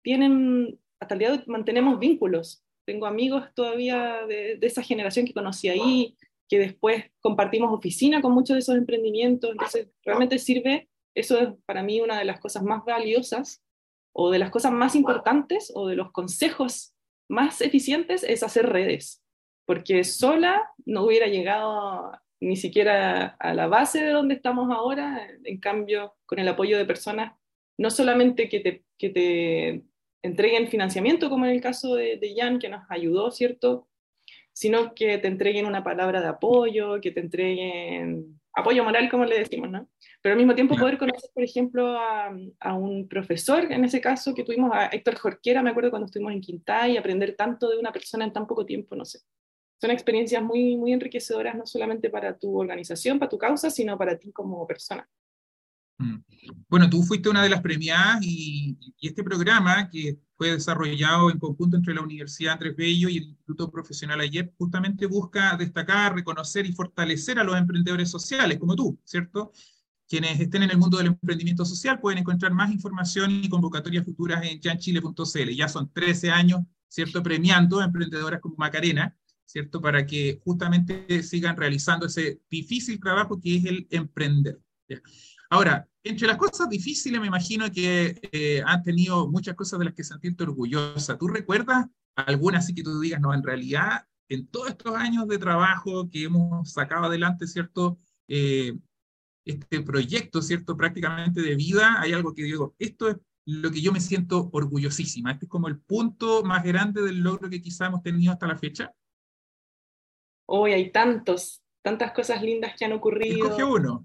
tienen, 0.00 0.78
hasta 1.00 1.16
el 1.16 1.18
día 1.18 1.32
de 1.32 1.38
hoy 1.38 1.44
mantenemos 1.48 1.98
vínculos. 1.98 2.62
Tengo 2.84 3.06
amigos 3.06 3.48
todavía 3.52 4.24
de, 4.28 4.58
de 4.58 4.66
esa 4.68 4.80
generación 4.80 5.26
que 5.26 5.34
conocí 5.34 5.68
ahí, 5.68 6.16
que 6.48 6.58
después 6.58 7.04
compartimos 7.20 7.72
oficina 7.72 8.22
con 8.22 8.32
muchos 8.32 8.54
de 8.54 8.60
esos 8.60 8.76
emprendimientos, 8.76 9.50
entonces 9.50 9.88
realmente 10.04 10.38
sirve 10.38 10.88
eso 11.16 11.40
es 11.40 11.48
para 11.64 11.82
mí 11.82 12.00
una 12.00 12.18
de 12.18 12.26
las 12.26 12.38
cosas 12.38 12.62
más 12.62 12.84
valiosas 12.84 13.64
o 14.12 14.30
de 14.30 14.38
las 14.38 14.50
cosas 14.50 14.70
más 14.70 14.94
importantes 14.94 15.72
o 15.74 15.88
de 15.88 15.96
los 15.96 16.12
consejos 16.12 16.94
más 17.28 17.62
eficientes 17.62 18.22
es 18.22 18.42
hacer 18.42 18.68
redes, 18.68 19.24
porque 19.64 20.04
sola 20.04 20.70
no 20.84 21.04
hubiera 21.04 21.26
llegado 21.26 22.12
ni 22.38 22.56
siquiera 22.56 23.28
a 23.40 23.54
la 23.54 23.66
base 23.66 24.04
de 24.04 24.10
donde 24.10 24.34
estamos 24.34 24.70
ahora, 24.70 25.26
en 25.42 25.58
cambio, 25.58 26.14
con 26.26 26.38
el 26.38 26.48
apoyo 26.48 26.76
de 26.76 26.84
personas, 26.84 27.32
no 27.78 27.90
solamente 27.90 28.50
que 28.50 28.60
te, 28.60 28.84
que 28.98 29.08
te 29.08 29.82
entreguen 30.22 30.68
financiamiento, 30.68 31.30
como 31.30 31.46
en 31.46 31.52
el 31.52 31.62
caso 31.62 31.94
de, 31.94 32.18
de 32.18 32.34
Jan, 32.36 32.58
que 32.58 32.68
nos 32.68 32.82
ayudó, 32.90 33.30
¿cierto? 33.30 33.88
Sino 34.56 34.94
que 34.94 35.18
te 35.18 35.28
entreguen 35.28 35.66
una 35.66 35.84
palabra 35.84 36.22
de 36.22 36.28
apoyo, 36.28 36.98
que 37.00 37.10
te 37.10 37.20
entreguen 37.20 38.40
apoyo 38.56 38.82
moral, 38.82 39.10
como 39.10 39.26
le 39.26 39.38
decimos, 39.38 39.70
¿no? 39.70 39.86
Pero 40.22 40.32
al 40.32 40.38
mismo 40.38 40.54
tiempo 40.54 40.76
poder 40.76 40.96
conocer, 40.96 41.28
por 41.34 41.44
ejemplo, 41.44 41.98
a, 41.98 42.34
a, 42.60 42.74
un 42.74 43.06
profesor, 43.06 43.70
en 43.70 43.84
ese 43.84 44.00
caso, 44.00 44.34
que 44.34 44.44
tuvimos 44.44 44.70
a 44.72 44.86
Héctor 44.86 45.16
Jorquera, 45.16 45.62
me 45.62 45.70
acuerdo 45.70 45.90
cuando 45.90 46.06
estuvimos 46.06 46.32
en 46.32 46.40
Quintay, 46.40 46.92
y 46.92 46.96
aprender 46.96 47.36
tanto 47.36 47.68
de 47.68 47.76
una 47.76 47.92
persona 47.92 48.24
en 48.24 48.32
tan 48.32 48.46
poco 48.46 48.64
tiempo, 48.64 48.96
no 48.96 49.04
sé. 49.04 49.20
Son 49.78 49.90
experiencias 49.90 50.42
muy, 50.42 50.74
muy 50.76 50.94
enriquecedoras, 50.94 51.54
no 51.54 51.66
solamente 51.66 52.08
para 52.08 52.36
tu 52.38 52.58
organización, 52.58 53.18
para 53.18 53.28
tu 53.28 53.36
causa, 53.36 53.68
sino 53.68 53.98
para 53.98 54.18
ti 54.18 54.32
como 54.32 54.66
persona. 54.66 55.06
Mm. 55.98 56.16
Bueno, 56.66 56.88
tú 56.88 57.02
fuiste 57.02 57.28
una 57.28 57.42
de 57.42 57.50
las 57.50 57.60
premiadas 57.60 58.20
y, 58.22 58.78
y, 58.98 59.06
este 59.06 59.22
programa 59.22 59.88
que 59.90 60.16
fue 60.36 60.52
desarrollado 60.52 61.30
en 61.30 61.38
conjunto 61.38 61.76
entre 61.76 61.94
la 61.94 62.02
Universidad 62.02 62.54
Andrés 62.54 62.76
Bello 62.76 63.08
y 63.08 63.18
el 63.18 63.24
Instituto 63.24 63.70
Profesional 63.70 64.20
AYEP 64.20 64.54
justamente 64.56 65.06
busca 65.06 65.56
destacar, 65.56 66.14
reconocer 66.14 66.66
y 66.66 66.72
fortalecer 66.72 67.38
a 67.38 67.44
los 67.44 67.56
emprendedores 67.56 68.10
sociales 68.10 68.58
como 68.58 68.76
tú, 68.76 68.98
¿cierto? 69.04 69.52
Quienes 70.08 70.38
estén 70.38 70.62
en 70.62 70.70
el 70.70 70.78
mundo 70.78 70.98
del 70.98 71.08
emprendimiento 71.08 71.64
social 71.64 71.98
pueden 71.98 72.18
encontrar 72.18 72.52
más 72.52 72.70
información 72.70 73.30
y 73.30 73.48
convocatorias 73.48 74.04
futuras 74.04 74.44
en 74.44 74.60
janchile.cl. 74.60 75.50
Ya 75.56 75.68
son 75.68 75.90
13 75.92 76.30
años, 76.30 76.60
¿cierto? 76.86 77.22
Premiando 77.22 77.80
a 77.80 77.86
emprendedoras 77.86 78.40
como 78.40 78.56
Macarena, 78.56 79.16
¿cierto? 79.46 79.80
Para 79.80 80.06
que 80.06 80.40
justamente 80.44 81.22
sigan 81.22 81.56
realizando 81.56 82.06
ese 82.06 82.40
difícil 82.50 83.00
trabajo 83.00 83.40
que 83.40 83.56
es 83.56 83.64
el 83.64 83.86
emprender. 83.90 84.60
¿ya? 84.88 85.00
Ahora, 85.50 85.88
entre 86.02 86.26
las 86.26 86.36
cosas 86.36 86.68
difíciles, 86.68 87.20
me 87.20 87.26
imagino 87.26 87.70
que 87.70 88.20
eh, 88.32 88.62
han 88.64 88.82
tenido 88.82 89.28
muchas 89.28 89.54
cosas 89.54 89.78
de 89.78 89.86
las 89.86 89.94
que 89.94 90.04
sentirte 90.04 90.44
orgullosa. 90.44 91.18
¿Tú 91.18 91.28
recuerdas 91.28 91.86
alguna 92.14 92.58
así 92.58 92.74
que 92.74 92.82
tú 92.82 93.00
digas, 93.00 93.20
no, 93.20 93.34
en 93.34 93.42
realidad, 93.42 94.06
en 94.28 94.46
todos 94.48 94.70
estos 94.70 94.94
años 94.94 95.28
de 95.28 95.38
trabajo 95.38 96.08
que 96.08 96.24
hemos 96.24 96.72
sacado 96.72 97.04
adelante, 97.04 97.46
¿cierto? 97.46 97.98
Eh, 98.28 98.76
este 99.44 99.80
proyecto, 99.80 100.42
¿cierto? 100.42 100.76
Prácticamente 100.76 101.40
de 101.40 101.54
vida, 101.54 102.00
hay 102.00 102.12
algo 102.12 102.34
que 102.34 102.42
digo, 102.42 102.74
esto 102.78 103.08
es 103.08 103.16
lo 103.46 103.70
que 103.70 103.80
yo 103.80 103.92
me 103.92 104.00
siento 104.00 104.50
orgullosísima. 104.52 105.32
Este 105.32 105.44
es 105.44 105.50
como 105.50 105.68
el 105.68 105.78
punto 105.78 106.42
más 106.42 106.64
grande 106.64 107.02
del 107.02 107.20
logro 107.20 107.48
que 107.48 107.62
quizá 107.62 107.86
hemos 107.86 108.02
tenido 108.02 108.32
hasta 108.32 108.48
la 108.48 108.58
fecha. 108.58 108.92
Hoy 110.48 110.72
hay 110.72 110.90
tantos, 110.90 111.62
tantas 111.82 112.12
cosas 112.12 112.42
lindas 112.42 112.74
que 112.76 112.84
han 112.84 112.92
ocurrido. 112.92 113.46
Escoge 113.46 113.64
uno. 113.64 114.04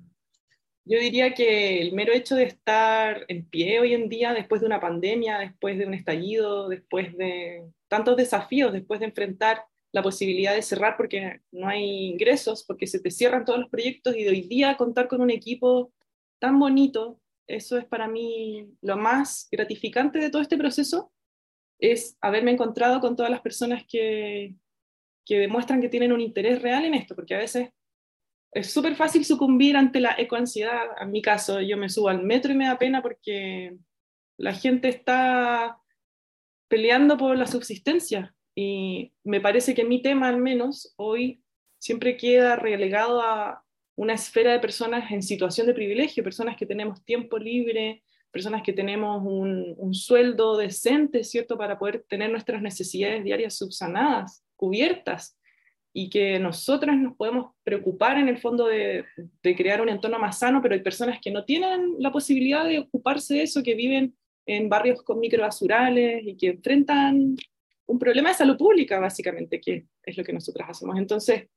Yo 0.92 1.00
diría 1.00 1.34
que 1.34 1.80
el 1.80 1.94
mero 1.94 2.12
hecho 2.12 2.36
de 2.36 2.44
estar 2.44 3.24
en 3.30 3.46
pie 3.46 3.80
hoy 3.80 3.94
en 3.94 4.10
día, 4.10 4.34
después 4.34 4.60
de 4.60 4.68
una 4.68 4.82
pandemia, 4.82 5.40
después 5.40 5.78
de 5.78 5.86
un 5.86 5.94
estallido, 5.94 6.68
después 6.68 7.16
de 7.16 7.64
tantos 7.88 8.18
desafíos, 8.18 8.74
después 8.74 9.00
de 9.00 9.06
enfrentar 9.06 9.64
la 9.94 10.04
posibilidad 10.04 10.54
de 10.54 10.62
cerrar 10.62 10.98
porque 10.98 11.40
no 11.50 11.70
hay 11.70 12.08
ingresos, 12.08 12.66
porque 12.66 12.88
se 12.88 13.00
te 13.00 13.10
cierran 13.10 13.46
todos 13.46 13.60
los 13.60 13.70
proyectos 13.70 14.18
y 14.18 14.26
de 14.26 14.32
hoy 14.32 14.42
día 14.42 14.76
contar 14.76 15.08
con 15.08 15.22
un 15.22 15.30
equipo 15.30 15.94
tan 16.40 16.60
bonito, 16.60 17.22
eso 17.48 17.78
es 17.78 17.86
para 17.86 18.10
mí 18.10 18.68
lo 18.82 18.98
más 18.98 19.48
gratificante 19.50 20.20
de 20.20 20.30
todo 20.30 20.42
este 20.42 20.58
proceso, 20.58 21.14
es 21.80 22.18
haberme 22.20 22.52
encontrado 22.52 23.00
con 23.00 23.16
todas 23.16 23.32
las 23.32 23.40
personas 23.40 23.86
que, 23.88 24.56
que 25.26 25.40
demuestran 25.40 25.80
que 25.80 25.88
tienen 25.88 26.12
un 26.12 26.20
interés 26.20 26.62
real 26.62 26.84
en 26.84 26.96
esto, 26.96 27.16
porque 27.16 27.36
a 27.36 27.40
veces 27.40 27.70
es 28.52 28.72
súper 28.72 28.96
fácil 28.96 29.24
sucumbir 29.24 29.78
ante 29.78 30.00
la 30.00 30.16
ecoansiedad. 30.18 30.88
En 31.00 31.12
mi 31.12 31.22
caso, 31.22 31.62
yo 31.62 31.78
me 31.78 31.90
subo 31.90 32.10
al 32.10 32.24
metro 32.24 32.52
y 32.52 32.56
me 32.56 32.68
da 32.68 32.78
pena 32.78 33.02
porque 33.02 33.78
la 34.38 34.54
gente 34.54 34.90
está 34.90 35.78
peleando 36.68 37.18
por 37.18 37.38
la 37.38 37.48
subsistencia. 37.48 38.36
Y 38.54 39.14
me 39.24 39.40
parece 39.40 39.74
que 39.74 39.86
mi 39.86 40.02
tema, 40.02 40.28
al 40.28 40.38
menos, 40.38 40.94
hoy 40.98 41.42
siempre 41.80 42.18
queda 42.18 42.58
relegado 42.58 43.22
a 43.22 43.64
una 43.96 44.14
esfera 44.14 44.52
de 44.52 44.60
personas 44.60 45.12
en 45.12 45.24
situación 45.24 45.68
de 45.68 45.74
privilegio, 45.74 46.24
personas 46.24 46.58
que 46.58 46.66
tenemos 46.66 47.04
tiempo 47.06 47.38
libre, 47.38 48.04
personas 48.32 48.64
que 48.64 48.74
tenemos 48.74 49.22
un, 49.26 49.76
un 49.78 49.94
sueldo 49.94 50.58
decente, 50.58 51.24
¿cierto?, 51.24 51.58
para 51.58 51.80
poder 51.80 52.04
tener 52.08 52.30
nuestras 52.30 52.62
necesidades 52.62 53.24
diarias 53.24 53.58
subsanadas, 53.58 54.44
cubiertas 54.56 55.38
y 55.94 56.10
que 56.10 56.40
nosotras 56.40 56.98
nos 56.98 57.16
podemos 57.16 57.54
preocupar 57.64 58.18
en 58.18 58.30
el 58.30 58.38
fondo 58.38 58.68
de, 58.68 59.06
crear 59.42 59.82
un 59.82 59.90
entorno 59.90 60.20
más 60.20 60.40
sano, 60.40 60.62
pero 60.62 60.74
hay 60.74 60.82
personas 60.82 61.20
que 61.22 61.32
no 61.32 61.44
tienen 61.44 61.96
la 62.00 62.12
posibilidad 62.12 62.66
de 62.66 62.80
ocuparse 62.80 63.36
de 63.36 63.44
eso, 63.44 63.62
que 63.62 63.76
viven 63.76 64.16
en 64.46 64.70
barrios 64.70 65.02
con 65.04 65.20
microbasurales 65.20 66.24
y 66.26 66.38
que 66.38 66.48
enfrentan 66.48 67.36
un 67.86 68.00
problema 68.00 68.30
de 68.30 68.36
salud 68.36 68.58
pública, 68.58 69.00
básicamente, 69.00 69.60
que 69.60 69.86
es 70.04 70.18
lo 70.18 70.24
que 70.24 70.34
nosotras 70.34 70.70
hacemos. 70.70 70.98
Entonces, 70.98 71.50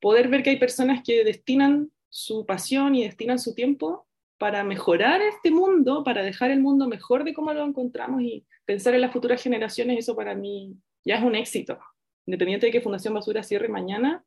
poder 0.00 0.28
ver 0.28 0.42
que 0.42 0.50
hay 0.50 0.58
personas 0.58 1.02
que 1.04 1.24
destinan 1.24 1.90
su 2.08 2.44
pasión 2.44 2.94
y 2.94 3.04
destinan 3.04 3.38
su 3.38 3.54
tiempo 3.54 4.06
para 4.38 4.64
mejorar 4.64 5.22
este 5.22 5.52
mundo, 5.52 6.02
para 6.02 6.22
dejar 6.24 6.50
el 6.50 6.60
mundo 6.60 6.88
mejor 6.88 7.22
de 7.22 7.32
cómo 7.32 7.52
lo 7.52 7.64
encontramos 7.64 8.22
y 8.22 8.44
pensar 8.64 8.94
en 8.94 9.02
las 9.02 9.12
futuras 9.12 9.40
generaciones, 9.40 9.98
eso 9.98 10.16
para 10.16 10.34
mí 10.34 10.74
ya 11.04 11.16
es 11.16 11.22
un 11.22 11.36
éxito 11.36 11.78
independiente 12.26 12.66
de 12.66 12.72
que 12.72 12.80
Fundación 12.80 13.14
Basura 13.14 13.42
cierre 13.42 13.68
mañana, 13.68 14.24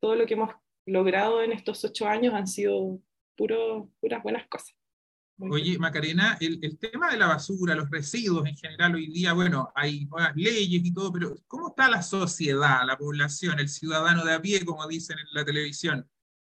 todo 0.00 0.16
lo 0.16 0.26
que 0.26 0.34
hemos 0.34 0.50
logrado 0.86 1.42
en 1.42 1.52
estos 1.52 1.84
ocho 1.84 2.06
años 2.06 2.34
han 2.34 2.46
sido 2.46 3.00
puro, 3.36 3.90
puras 4.00 4.22
buenas 4.22 4.46
cosas. 4.48 4.74
Oye, 5.38 5.76
Macarena, 5.78 6.36
el, 6.40 6.60
el, 6.62 6.78
tema 6.78 7.10
de 7.10 7.18
la 7.18 7.26
basura, 7.26 7.74
los 7.74 7.90
residuos 7.90 8.46
en 8.46 8.56
general 8.56 8.94
hoy 8.94 9.08
día, 9.08 9.32
bueno, 9.32 9.72
hay 9.74 10.04
nuevas 10.04 10.36
leyes 10.36 10.84
y 10.84 10.94
todo, 10.94 11.12
pero 11.12 11.34
¿cómo 11.48 11.68
está 11.68 11.88
la 11.88 12.02
sociedad, 12.02 12.86
la 12.86 12.96
población, 12.96 13.58
el 13.58 13.68
ciudadano 13.68 14.24
de 14.24 14.34
a 14.34 14.42
pie, 14.42 14.64
como 14.64 14.86
dicen 14.86 15.18
en 15.18 15.26
la 15.32 15.44
televisión? 15.44 16.08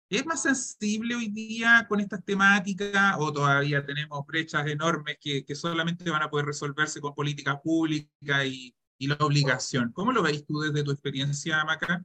¿Es 0.08 0.24
más 0.24 0.42
sensible 0.42 1.16
hoy 1.16 1.28
día 1.28 1.84
con 1.86 2.00
estas 2.00 2.24
temáticas 2.24 3.16
o 3.18 3.30
todavía 3.30 3.84
tenemos 3.84 4.24
brechas 4.26 4.66
enormes 4.66 5.18
que, 5.20 5.44
que 5.44 5.54
solamente 5.54 6.08
van 6.08 6.22
a 6.22 6.30
poder 6.30 6.46
resolverse 6.46 6.98
con 7.00 7.14
política 7.14 7.60
pública 7.60 8.46
y, 8.46 8.74
y 8.98 9.06
la 9.06 9.16
obligación. 9.20 9.92
¿Cómo 9.92 10.12
lo 10.12 10.22
veis 10.22 10.44
tú 10.44 10.60
desde 10.60 10.84
tu 10.84 10.90
experiencia, 10.90 11.64
Maca? 11.64 12.04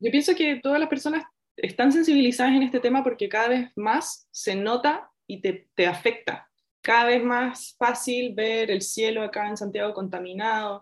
Yo 0.00 0.10
pienso 0.10 0.34
que 0.34 0.56
todas 0.56 0.80
las 0.80 0.88
personas 0.88 1.24
están 1.56 1.92
sensibilizadas 1.92 2.54
en 2.54 2.62
este 2.62 2.80
tema 2.80 3.04
porque 3.04 3.28
cada 3.28 3.48
vez 3.48 3.70
más 3.76 4.26
se 4.30 4.56
nota 4.56 5.10
y 5.26 5.40
te, 5.40 5.86
afecta. 5.86 6.50
Cada 6.82 7.04
vez 7.04 7.22
más 7.22 7.76
fácil 7.78 8.34
ver 8.34 8.70
el 8.70 8.82
cielo 8.82 9.22
acá 9.22 9.48
en 9.48 9.56
Santiago 9.56 9.94
contaminado, 9.94 10.80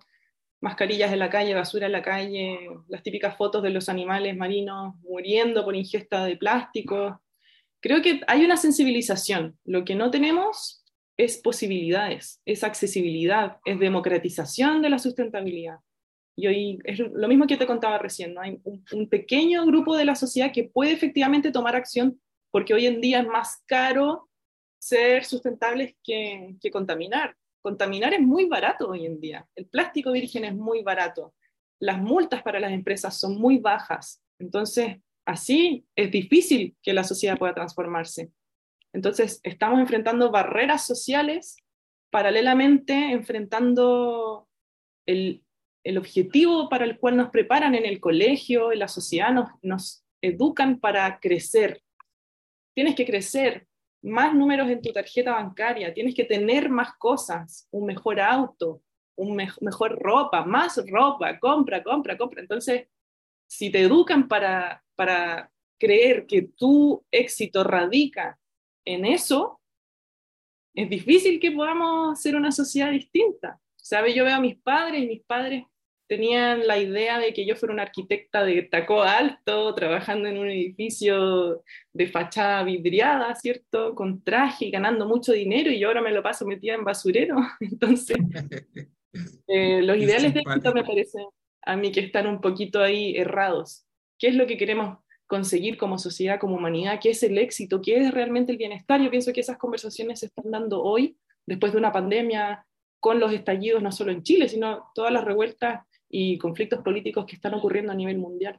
mascarillas 0.61 1.13
en 1.13 1.19
la 1.19 1.29
calle, 1.29 1.55
basura 1.55 1.87
en 1.87 1.93
la 1.93 2.03
calle, 2.03 2.71
las 2.89 3.03
típicas 3.03 3.37
fotos 3.37 3.63
de 3.63 3.71
los 3.71 3.89
animales 3.89 4.37
marinos 4.37 4.95
muriendo 5.03 5.65
por 5.65 5.77
ingesta 5.77 6.25
de 6.25 6.37
plástico. 6.37 7.21
Creo 7.81 8.01
que 8.01 8.23
hay 8.27 8.45
una 8.45 8.57
sensibilización. 8.57 9.59
Lo 9.65 9.85
que 9.85 9.95
no 9.95 10.11
tenemos 10.11 10.78
es 11.19 11.37
posibilidades, 11.37 12.41
es 12.47 12.63
accesibilidad, 12.63 13.59
es 13.65 13.79
democratización 13.79 14.81
de 14.81 14.91
la 14.91 15.01
sustentabilidad. 15.01 15.81
Y 16.37 16.47
hoy 16.47 16.79
es 16.85 17.01
lo 17.01 17.27
mismo 17.27 17.49
que 17.49 17.57
te 17.57 17.67
contaba 17.67 17.99
recién, 17.99 18.35
¿no? 18.35 18.41
hay 18.41 18.61
un, 18.63 19.09
pequeño 19.09 19.67
grupo 19.67 19.97
de 19.97 20.05
la 20.05 20.15
sociedad 20.15 20.53
que 20.53 20.65
puede 20.65 20.93
efectivamente 20.93 21.51
tomar 21.51 21.75
acción 21.75 22.21
porque 22.53 22.73
hoy 22.73 22.87
en 22.87 23.01
día 23.01 23.21
es 23.21 23.27
más 23.27 23.61
caro 23.67 24.31
ser 24.81 25.25
sustentables 25.25 25.97
que, 26.05 26.55
que 26.61 26.71
contaminar. 26.71 27.37
Contaminar 27.61 28.15
es 28.15 28.21
muy 28.21 28.45
barato 28.45 28.89
hoy 28.91 29.05
en 29.05 29.21
día. 29.21 29.45
El 29.57 29.67
plástico 29.67 30.13
virgen 30.13 30.45
es 30.45 30.55
muy 30.55 30.83
barato. 30.83 31.35
Las 31.81 32.01
multas 32.01 32.43
para 32.43 32.61
las 32.61 32.71
empresas 32.71 33.19
son 33.19 33.41
muy 33.41 33.59
bajas. 33.59 34.23
Entonces, 34.39 34.99
así 35.27 35.85
es 35.97 36.13
difícil 36.13 36.77
que 36.81 36.93
la 36.93 37.03
sociedad 37.03 37.37
pueda 37.37 37.55
transformarse. 37.55 38.31
Entonces, 38.93 39.41
estamos 39.43 39.81
enfrentando 39.81 40.31
barreras 40.31 40.87
sociales, 40.87 41.57
paralelamente 42.11 43.13
enfrentando 43.13 44.49
el, 45.07 45.45
objetivo 45.97 46.69
para 46.69 46.85
el 46.85 46.99
cual 46.99 47.17
nos 47.17 47.31
preparan 47.31 47.75
en 47.75 47.87
el 47.87 47.99
colegio, 47.99 48.73
en 48.73 48.81
la 48.81 48.89
sociedad, 48.89 49.33
nos, 49.33 49.49
nos 49.63 50.05
educan 50.21 50.81
para 50.81 51.19
crecer. 51.19 51.83
Tienes 52.75 52.95
que 52.95 53.07
crecer, 53.07 53.67
más 54.03 54.35
números 54.35 54.69
en 54.69 54.83
tu 54.83 54.93
tarjeta 54.93 55.33
bancaria, 55.33 55.95
tienes 55.95 56.15
que 56.15 56.25
tener 56.25 56.69
más 56.69 56.95
cosas, 56.99 57.67
un 57.71 57.87
mejor 57.87 58.21
auto, 58.21 58.83
un 59.17 59.35
mejor 59.35 59.99
ropa, 59.99 60.45
más 60.45 60.81
ropa, 60.89 61.39
compra, 61.41 61.83
compra, 61.83 62.17
compra. 62.17 62.41
Entonces, 62.41 62.87
si 63.49 63.71
te 63.71 63.81
educan 63.81 64.29
para, 64.29 64.85
para 64.95 65.51
creer 65.79 66.27
que 66.27 66.43
tu 66.43 67.05
éxito 67.11 67.65
radica 67.65 68.39
en 68.95 69.05
eso, 69.05 69.61
es 70.75 70.89
difícil 70.89 71.41
que 71.41 71.53
podamos 71.53 72.21
ser 72.21 72.37
una 72.37 72.53
sociedad 72.53 72.91
distinta. 72.91 73.61
¿Sabe? 73.77 74.15
Yo 74.15 74.25
veo 74.25 74.35
a 74.35 74.41
mis 74.41 74.57
padres 74.57 75.03
y 75.03 75.07
mis 75.07 75.25
padres 75.25 75.65
tenían 76.09 76.67
la 76.67 76.79
idea 76.79 77.19
de 77.19 77.35
que 77.35 77.47
yo 77.47 77.55
fuera 77.55 77.73
una 77.73 77.83
arquitecta 77.83 78.45
de 78.45 78.63
taco 78.63 79.03
alto, 79.03 79.75
trabajando 79.75 80.29
en 80.29 80.39
un 80.39 80.49
edificio 80.49 81.63
de 81.93 82.07
fachada 82.07 82.63
vidriada, 82.65 83.35
¿cierto? 83.35 83.95
Con 83.95 84.23
traje, 84.23 84.71
ganando 84.71 85.07
mucho 85.07 85.33
dinero 85.33 85.71
y 85.71 85.79
yo 85.79 85.89
ahora 85.89 86.01
me 86.01 86.13
lo 86.13 86.23
paso 86.23 86.47
metida 86.47 86.75
en 86.75 86.85
basurero. 86.85 87.37
Entonces, 87.61 88.17
eh, 89.49 89.83
los 89.83 89.97
ideales 89.99 90.33
de 90.33 90.41
éxito 90.41 90.73
me 90.73 90.85
parecen 90.85 91.27
a 91.63 91.77
mí 91.77 91.93
que 91.93 92.01
están 92.01 92.27
un 92.27 92.41
poquito 92.41 92.83
ahí 92.83 93.17
errados. 93.17 93.87
¿Qué 94.19 94.29
es 94.29 94.35
lo 94.35 94.47
que 94.47 94.57
queremos 94.57 94.99
conseguir 95.29 95.77
como 95.77 95.99
sociedad, 95.99 96.41
como 96.41 96.57
humanidad, 96.57 96.99
qué 97.01 97.11
es 97.11 97.23
el 97.23 97.39
éxito, 97.39 97.81
qué 97.81 97.99
es 97.99 98.11
realmente 98.13 98.51
el 98.51 98.59
bienestar. 98.59 99.01
Yo 99.01 99.11
pienso 99.11 99.33
que 99.33 99.43
esas 99.43 99.59
conversaciones 99.59 100.21
se 100.21 100.27
están 100.27 100.51
dando 100.51 100.83
hoy, 100.83 101.17
después 101.47 101.73
de 101.73 101.79
una 101.79 101.93
pandemia, 101.93 102.67
con 102.99 103.21
los 103.21 103.33
estallidos 103.33 103.83
no 103.83 103.93
solo 103.93 104.11
en 104.11 104.23
Chile, 104.23 104.49
sino 104.49 104.91
todas 104.95 105.13
las 105.13 105.25
revueltas 105.25 105.87
y 106.09 106.39
conflictos 106.39 106.83
políticos 106.83 107.27
que 107.27 107.37
están 107.37 107.55
ocurriendo 107.55 107.93
a 107.93 107.95
nivel 107.95 108.19
mundial. 108.19 108.59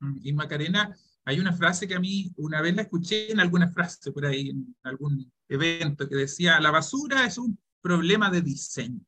Mm, 0.00 0.18
y 0.22 0.32
Macarena, 0.32 0.94
hay 1.24 1.38
una 1.38 1.52
frase 1.52 1.86
que 1.86 1.94
a 1.94 2.00
mí 2.00 2.32
una 2.38 2.60
vez 2.60 2.74
la 2.74 2.82
escuché 2.82 3.30
en 3.30 3.38
alguna 3.38 3.70
frase 3.70 4.10
por 4.10 4.26
ahí, 4.26 4.50
en 4.50 4.76
algún 4.82 5.32
evento, 5.48 6.08
que 6.08 6.16
decía, 6.16 6.60
la 6.60 6.72
basura 6.72 7.24
es 7.24 7.38
un 7.38 7.56
problema 7.80 8.30
de 8.30 8.42
diseño. 8.42 9.00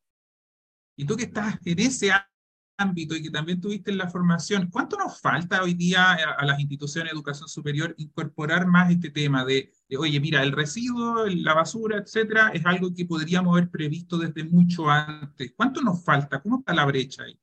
Y 0.96 1.04
tú 1.04 1.16
que 1.16 1.24
estás 1.24 1.58
en 1.64 1.78
ese 1.80 2.12
ámbito 2.80 3.14
y 3.14 3.22
que 3.22 3.30
también 3.30 3.60
tuviste 3.60 3.90
en 3.90 3.98
la 3.98 4.08
formación, 4.08 4.68
¿cuánto 4.70 4.96
nos 4.96 5.20
falta 5.20 5.62
hoy 5.62 5.74
día 5.74 6.12
a, 6.12 6.44
las 6.44 6.58
instituciones 6.58 7.10
de 7.10 7.16
educación 7.16 7.48
superior 7.48 7.94
incorporar 7.98 8.66
más 8.66 8.90
este 8.90 9.10
tema 9.10 9.44
de, 9.44 9.70
oye, 9.98 10.18
mira, 10.18 10.42
el 10.42 10.52
residuo, 10.52 11.26
la 11.26 11.54
basura, 11.54 11.98
etcétera, 11.98 12.50
es 12.54 12.64
algo 12.64 12.92
que 12.94 13.04
podríamos 13.04 13.56
haber 13.56 13.70
previsto 13.70 14.18
desde 14.18 14.44
mucho 14.44 14.88
antes? 14.88 15.52
¿Cuánto 15.54 15.82
nos 15.82 16.02
falta? 16.04 16.40
¿Cómo 16.40 16.60
está 16.60 16.74
la 16.74 16.86
brecha 16.86 17.24
ahí? 17.24 17.38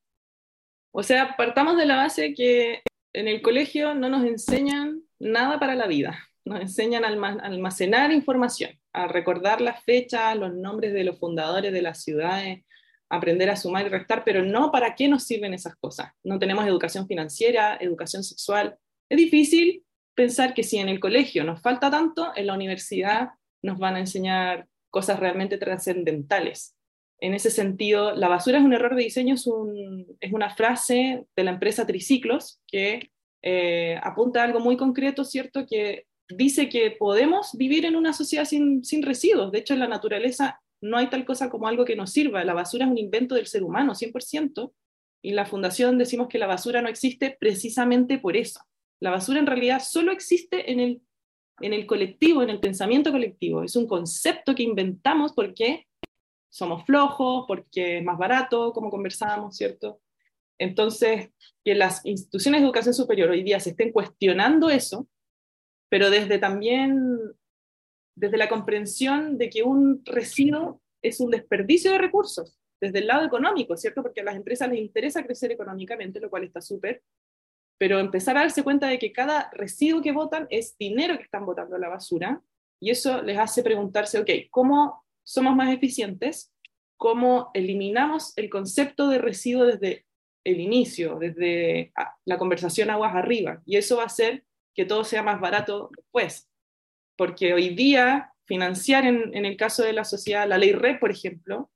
O 0.91 1.03
sea, 1.03 1.35
partamos 1.37 1.77
de 1.77 1.85
la 1.85 1.97
base 1.97 2.33
que 2.33 2.81
en 3.13 3.27
el 3.27 3.41
colegio 3.41 3.93
no 3.93 4.09
nos 4.09 4.25
enseñan 4.25 5.03
nada 5.19 5.59
para 5.59 5.75
la 5.75 5.87
vida. 5.87 6.17
Nos 6.45 6.61
enseñan 6.61 7.03
a 7.03 7.09
almacenar 7.43 8.11
información, 8.11 8.71
a 8.93 9.07
recordar 9.07 9.59
las 9.59 9.83
fechas, 9.83 10.35
los 10.37 10.53
nombres 10.53 10.93
de 10.93 11.03
los 11.03 11.19
fundadores 11.19 11.73
de 11.73 11.81
las 11.81 12.03
ciudades, 12.03 12.63
aprender 13.09 13.49
a 13.49 13.55
sumar 13.55 13.85
y 13.85 13.89
restar, 13.89 14.23
pero 14.23 14.43
no 14.43 14.71
para 14.71 14.95
qué 14.95 15.07
nos 15.07 15.23
sirven 15.23 15.53
esas 15.53 15.75
cosas. 15.75 16.11
No 16.23 16.39
tenemos 16.39 16.65
educación 16.65 17.07
financiera, 17.07 17.77
educación 17.79 18.23
sexual. 18.23 18.77
Es 19.09 19.17
difícil 19.17 19.83
pensar 20.15 20.53
que 20.53 20.63
si 20.63 20.77
en 20.77 20.89
el 20.89 20.99
colegio 20.99 21.43
nos 21.43 21.61
falta 21.61 21.89
tanto, 21.89 22.31
en 22.35 22.47
la 22.47 22.53
universidad 22.53 23.29
nos 23.61 23.77
van 23.79 23.95
a 23.95 23.99
enseñar 23.99 24.67
cosas 24.89 25.19
realmente 25.19 25.57
trascendentales. 25.57 26.75
En 27.19 27.33
ese 27.33 27.49
sentido, 27.49 28.15
la 28.15 28.27
basura 28.27 28.59
es 28.59 28.63
un 28.63 28.73
error 28.73 28.95
de 28.95 29.03
diseño, 29.03 29.35
es, 29.35 30.33
una 30.33 30.55
frase 30.55 31.25
de 31.35 31.43
la 31.43 31.51
empresa 31.51 31.87
Triciclos 31.87 32.61
que 32.67 33.11
eh, 33.41 33.99
apunta 34.03 34.41
a 34.41 34.43
algo 34.43 34.59
muy 34.59 34.77
concreto, 34.77 35.23
¿cierto? 35.23 35.65
Que 35.65 36.05
dice 36.29 36.69
que 36.69 36.91
podemos 36.91 37.57
vivir 37.57 37.85
en 37.85 37.95
una 37.95 38.13
sociedad 38.13 38.45
sin, 38.45 38.83
sin 38.83 39.01
residuos. 39.01 39.51
De 39.51 39.59
hecho, 39.59 39.75
la 39.75 39.87
naturaleza 39.87 40.61
no 40.81 40.97
hay 40.97 41.09
tal 41.09 41.25
cosa 41.25 41.49
como 41.49 41.67
algo 41.67 41.85
que 41.85 41.95
nos 41.95 42.11
sirva. 42.11 42.43
La 42.43 42.53
basura 42.53 42.85
es 42.85 42.91
un 42.91 42.97
invento 42.97 43.35
del 43.35 43.47
ser 43.47 43.63
humano, 43.63 43.93
100%, 43.93 44.73
y 45.21 45.31
la 45.31 45.45
fundación 45.45 45.97
decimos 45.97 46.27
que 46.27 46.37
la 46.37 46.47
basura 46.47 46.81
no 46.81 46.89
existe 46.89 47.35
precisamente 47.39 48.19
por 48.19 48.37
eso. 48.37 48.61
La 48.99 49.11
basura 49.11 49.39
en 49.39 49.47
realidad 49.47 49.81
solo 49.83 50.11
existe 50.11 50.71
en 50.71 50.79
el, 50.79 51.01
en 51.61 51.73
el 51.73 51.85
colectivo, 51.85 52.41
en 52.41 52.49
el 52.49 52.59
pensamiento 52.59 53.11
colectivo. 53.11 53.63
Es 53.63 53.75
un 53.75 53.87
concepto 53.87 54.55
que 54.55 54.63
inventamos 54.63 55.33
porque 55.33 55.87
somos 56.49 56.85
flojos, 56.85 57.45
porque 57.47 57.97
es 57.97 58.03
más 58.03 58.17
barato, 58.17 58.73
como 58.73 58.89
conversábamos, 58.89 59.55
¿cierto? 59.55 60.01
Entonces, 60.59 61.29
que 61.63 61.75
las 61.75 62.05
instituciones 62.05 62.61
de 62.61 62.65
educación 62.65 62.93
superior 62.93 63.29
hoy 63.29 63.43
día 63.43 63.59
se 63.59 63.71
estén 63.71 63.91
cuestionando 63.91 64.69
eso, 64.69 65.07
pero 65.89 66.09
desde 66.09 66.39
también, 66.39 67.19
desde 68.17 68.37
la 68.37 68.49
comprensión 68.49 69.37
de 69.37 69.49
que 69.49 69.61
un 69.61 70.01
residuo 70.03 70.81
es 71.03 71.19
un 71.19 71.29
desperdicio 71.29 71.91
de 71.91 71.99
recursos, 71.99 72.57
desde 72.81 72.99
el 72.99 73.07
lado 73.07 73.25
económico, 73.25 73.77
¿cierto? 73.77 74.01
Porque 74.01 74.21
a 74.21 74.23
las 74.23 74.35
empresas 74.35 74.69
les 74.69 74.79
interesa 74.79 75.23
crecer 75.23 75.51
económicamente, 75.51 76.19
lo 76.19 76.29
cual 76.29 76.43
está 76.43 76.59
súper, 76.59 77.03
pero 77.77 77.99
empezar 77.99 78.35
a 78.35 78.41
darse 78.41 78.63
cuenta 78.63 78.87
de 78.87 78.97
que 78.97 79.11
cada 79.11 79.51
residuo 79.53 80.01
que 80.01 80.11
votan 80.11 80.47
es 80.49 80.75
dinero 80.79 81.15
que 81.15 81.23
están 81.23 81.45
votando 81.45 81.75
a 81.75 81.79
la 81.79 81.89
basura, 81.89 82.41
y 82.79 82.89
eso 82.89 83.21
les 83.21 83.37
hace 83.37 83.61
preguntarse, 83.61 84.19
ok, 84.19 84.29
¿cómo 84.49 85.03
somos 85.23 85.55
más 85.55 85.71
eficientes? 85.71 86.51
¿Cómo 86.97 87.51
eliminamos 87.53 88.33
el 88.35 88.49
concepto 88.49 89.09
de 89.09 89.19
residuo 89.19 89.65
desde 89.65 90.05
el 90.43 90.59
inicio, 90.59 91.19
desde 91.19 91.91
ah, 91.95 92.15
la 92.25 92.39
conversación 92.39 92.89
aguas 92.89 93.13
arriba? 93.13 93.61
Y 93.65 93.77
eso 93.77 93.97
va 93.97 94.03
a 94.03 94.07
hacer 94.07 94.43
que 94.73 94.85
todo 94.85 95.03
sea 95.03 95.21
más 95.21 95.39
barato 95.39 95.91
después. 95.95 96.49
Porque 97.17 97.53
hoy 97.53 97.69
día, 97.69 98.31
financiar 98.45 99.05
en, 99.05 99.35
en 99.35 99.45
el 99.45 99.57
caso 99.57 99.83
de 99.83 99.93
la 99.93 100.05
sociedad, 100.05 100.47
la 100.47 100.57
ley 100.57 100.71
REP, 100.71 100.99
por 100.99 101.11
ejemplo, 101.11 101.69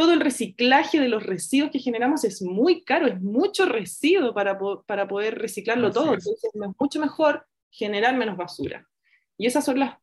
todo 0.00 0.14
el 0.14 0.20
reciclaje 0.20 0.98
de 0.98 1.10
los 1.10 1.22
residuos 1.22 1.70
que 1.70 1.78
generamos 1.78 2.24
es 2.24 2.40
muy 2.40 2.82
caro, 2.84 3.06
es 3.06 3.20
mucho 3.20 3.66
residuo 3.66 4.32
para, 4.32 4.58
para 4.86 5.06
poder 5.06 5.38
reciclarlo 5.38 5.92
todo. 5.92 6.14
Entonces 6.14 6.42
es 6.42 6.60
mucho 6.78 7.00
mejor 7.00 7.46
generar 7.70 8.16
menos 8.16 8.38
basura. 8.38 8.88
Y 9.36 9.46
esas 9.46 9.62
son 9.62 9.78
las, 9.78 9.98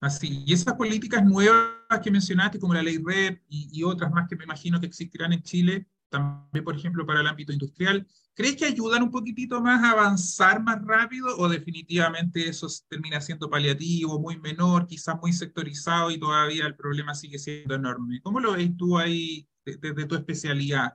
Así, 0.00 0.44
y 0.46 0.52
esas 0.52 0.74
políticas 0.74 1.24
nuevas 1.24 2.00
que 2.02 2.10
mencionaste, 2.10 2.60
como 2.60 2.74
la 2.74 2.82
ley 2.82 2.98
RED 2.98 3.38
y, 3.48 3.82
otras 3.82 4.12
más 4.12 4.28
que 4.28 4.36
me 4.36 4.44
imagino 4.44 4.78
que 4.78 4.86
existirán 4.86 5.32
en 5.32 5.42
Chile, 5.42 5.86
también, 6.08 6.64
por 6.64 6.76
ejemplo, 6.76 7.06
para 7.06 7.20
el 7.20 7.26
ámbito 7.26 7.52
industrial, 7.52 8.06
¿crees 8.34 8.56
que 8.56 8.64
ayudan 8.64 9.02
un 9.02 9.10
poquitito 9.10 9.60
más 9.60 9.82
a 9.84 9.92
avanzar 9.92 10.62
más 10.62 10.82
rápido 10.84 11.36
o 11.38 11.48
definitivamente 11.48 12.48
eso 12.48 12.66
termina 12.88 13.20
siendo 13.20 13.50
paliativo, 13.50 14.18
muy 14.18 14.38
menor, 14.38 14.86
quizás 14.86 15.16
muy 15.20 15.32
sectorizado 15.32 16.10
y 16.10 16.18
todavía 16.18 16.66
el 16.66 16.76
problema 16.76 17.14
sigue 17.14 17.38
siendo 17.38 17.74
enorme? 17.74 18.20
¿Cómo 18.22 18.40
lo 18.40 18.52
ves 18.52 18.76
tú 18.76 18.98
ahí 18.98 19.46
desde 19.64 20.06
tu 20.06 20.14
especialidad? 20.14 20.94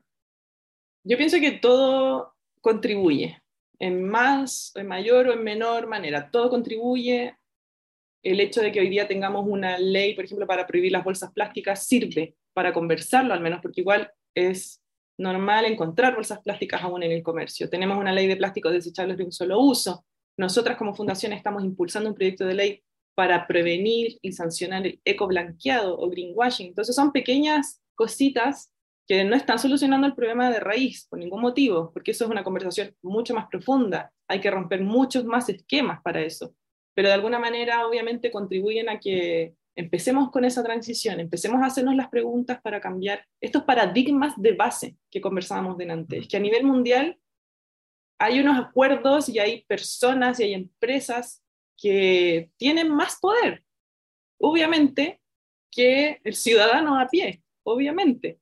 Yo 1.03 1.17
pienso 1.17 1.39
que 1.39 1.51
todo 1.51 2.34
contribuye 2.62 3.41
en 3.79 4.08
más, 4.08 4.72
en 4.75 4.88
mayor 4.88 5.27
o 5.27 5.34
en 5.34 5.43
menor 5.43 5.88
manera. 5.88 6.29
Todo 6.32 6.50
contribuye. 6.50 7.36
El 8.24 8.39
hecho 8.39 8.62
de 8.62 8.72
que 8.72 8.79
hoy 8.79 8.88
día 8.88 9.05
tengamos 9.05 9.46
una 9.46 9.77
ley, 9.77 10.15
por 10.15 10.24
ejemplo, 10.24 10.48
para 10.48 10.65
prohibir 10.65 10.93
las 10.93 11.03
bolsas 11.03 11.34
plásticas, 11.34 11.86
sirve 11.86 12.38
para 12.53 12.72
conversarlo 12.72 13.34
al 13.34 13.41
menos, 13.41 13.60
porque 13.62 13.82
igual 13.82 14.10
es 14.34 14.83
normal 15.17 15.65
encontrar 15.65 16.15
bolsas 16.15 16.41
plásticas 16.41 16.82
aún 16.82 17.03
en 17.03 17.12
el 17.12 17.24
comercio. 17.24 17.70
Tenemos 17.70 17.98
una 17.98 18.12
ley 18.12 18.27
de 18.27 18.38
plásticos 18.38 18.72
desechables 18.74 19.17
de 19.17 19.25
un 19.25 19.32
solo 19.32 19.60
uso. 19.60 20.05
Nosotras 20.38 20.77
como 20.77 20.96
fundación 20.96 21.34
estamos 21.34 21.63
impulsando 21.63 22.10
un 22.10 22.15
proyecto 22.15 22.46
de 22.46 22.53
ley 22.55 22.84
para 23.15 23.46
prevenir 23.46 24.17
y 24.22 24.32
sancionar 24.32 24.86
el 24.88 25.00
eco 25.05 25.27
blanqueado 25.27 25.98
o 25.98 26.10
greenwashing. 26.10 26.67
Entonces 26.67 26.96
son 26.96 27.12
pequeñas 27.12 27.82
cositas 27.96 28.72
que 29.08 29.24
no 29.24 29.36
están 29.36 29.60
solucionando 29.60 30.08
el 30.08 30.15
problema 30.15 30.50
de 30.50 30.60
raíz 30.60 31.08
por 31.10 31.20
ningún 31.20 31.41
motivo, 31.41 31.91
porque 31.91 32.12
eso 32.12 32.24
es 32.25 32.32
una 32.32 32.43
conversación 32.43 32.96
mucho 33.01 33.36
más 33.36 33.48
profunda. 33.48 34.12
Hay 34.27 34.39
que 34.39 34.50
romper 34.50 34.82
muchos 34.82 35.25
más 35.25 35.50
esquemas 35.50 36.01
para 36.01 36.22
eso. 36.22 36.55
Pero 36.96 37.10
de 37.10 37.13
alguna 37.13 37.39
manera, 37.39 37.86
obviamente, 37.88 38.32
contribuyen 38.32 38.89
a 38.89 39.00
que 39.00 39.55
empecemos 39.75 40.30
con 40.32 40.46
esa 40.46 40.63
transición, 40.63 41.20
empecemos 41.20 41.62
a 41.62 41.68
hacernos 41.68 41.96
las 41.96 42.10
preguntas 42.10 42.62
para 42.62 42.80
cambiar 42.80 43.25
estos 43.42 43.63
paradigmas 43.63 44.34
de 44.38 44.53
base 44.53 44.98
que 45.10 45.22
conversábamos 45.22 45.77
delante. 45.77 46.18
Es 46.20 46.27
que 46.27 46.38
a 46.38 46.42
nivel 46.42 46.63
mundial 46.63 47.20
hay 48.20 48.39
unos 48.39 48.58
acuerdos 48.58 49.30
y 49.30 49.39
hay 49.39 49.63
personas 49.65 50.39
y 50.39 50.44
hay 50.44 50.53
empresas 50.53 51.44
que 51.77 52.51
tienen 52.58 52.89
más 52.89 53.18
poder, 53.20 53.63
obviamente, 54.39 55.22
que 55.72 56.22
el 56.24 56.36
ciudadano 56.36 57.00
a 57.00 57.08
pie, 57.08 57.44
obviamente. 57.63 58.39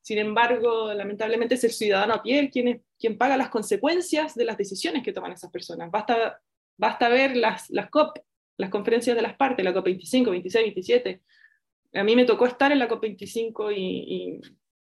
Sin 0.00 0.18
embargo, 0.18 0.94
lamentablemente 0.94 1.56
es 1.56 1.64
el 1.64 1.72
ciudadano 1.72 2.14
a 2.14 2.22
pie 2.22 2.48
quien, 2.50 2.82
quien 2.98 3.18
paga 3.18 3.36
las 3.36 3.50
consecuencias 3.50 4.34
de 4.34 4.44
las 4.44 4.56
decisiones 4.56 5.02
que 5.02 5.12
toman 5.12 5.32
esas 5.32 5.50
personas. 5.50 5.90
Basta, 5.90 6.40
basta 6.78 7.08
ver 7.08 7.36
las, 7.36 7.68
las 7.70 7.90
COP, 7.90 8.18
las 8.58 8.70
conferencias 8.70 9.16
de 9.16 9.22
las 9.22 9.36
partes, 9.36 9.64
la 9.64 9.72
COP 9.72 9.86
25, 9.86 10.30
26, 10.30 10.64
27. 10.64 11.22
A 11.94 12.04
mí 12.04 12.14
me 12.14 12.26
tocó 12.26 12.46
estar 12.46 12.70
en 12.70 12.78
la 12.78 12.88
COP 12.88 13.02
25 13.02 13.72
y, 13.72 13.78
y 13.80 14.40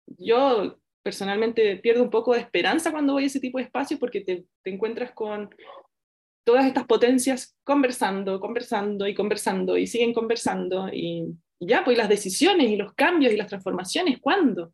yo 0.06 0.80
personalmente 1.02 1.78
pierdo 1.78 2.04
un 2.04 2.12
poco 2.12 2.34
de 2.34 2.42
esperanza 2.42 2.92
cuando 2.92 3.14
voy 3.14 3.24
a 3.24 3.28
ese 3.28 3.40
tipo 3.40 3.58
de 3.58 3.66
espacios 3.66 4.00
porque 4.00 4.22
te, 4.22 4.46
te 4.62 4.70
encuentras 4.70 5.12
con 5.14 5.50
todas 6.44 6.66
estas 6.66 6.86
potencias 6.86 7.58
conversando, 7.64 8.40
conversando 8.40 9.08
y 9.08 9.16
conversando 9.16 9.78
y 9.78 9.88
siguen 9.88 10.14
conversando 10.14 10.90
y 10.92 11.34
ya, 11.60 11.84
pues 11.84 11.98
las 11.98 12.10
decisiones 12.10 12.70
y 12.70 12.76
los 12.76 12.94
cambios 12.94 13.34
y 13.34 13.38
las 13.38 13.48
transformaciones, 13.48 14.20
¿cuándo? 14.20 14.74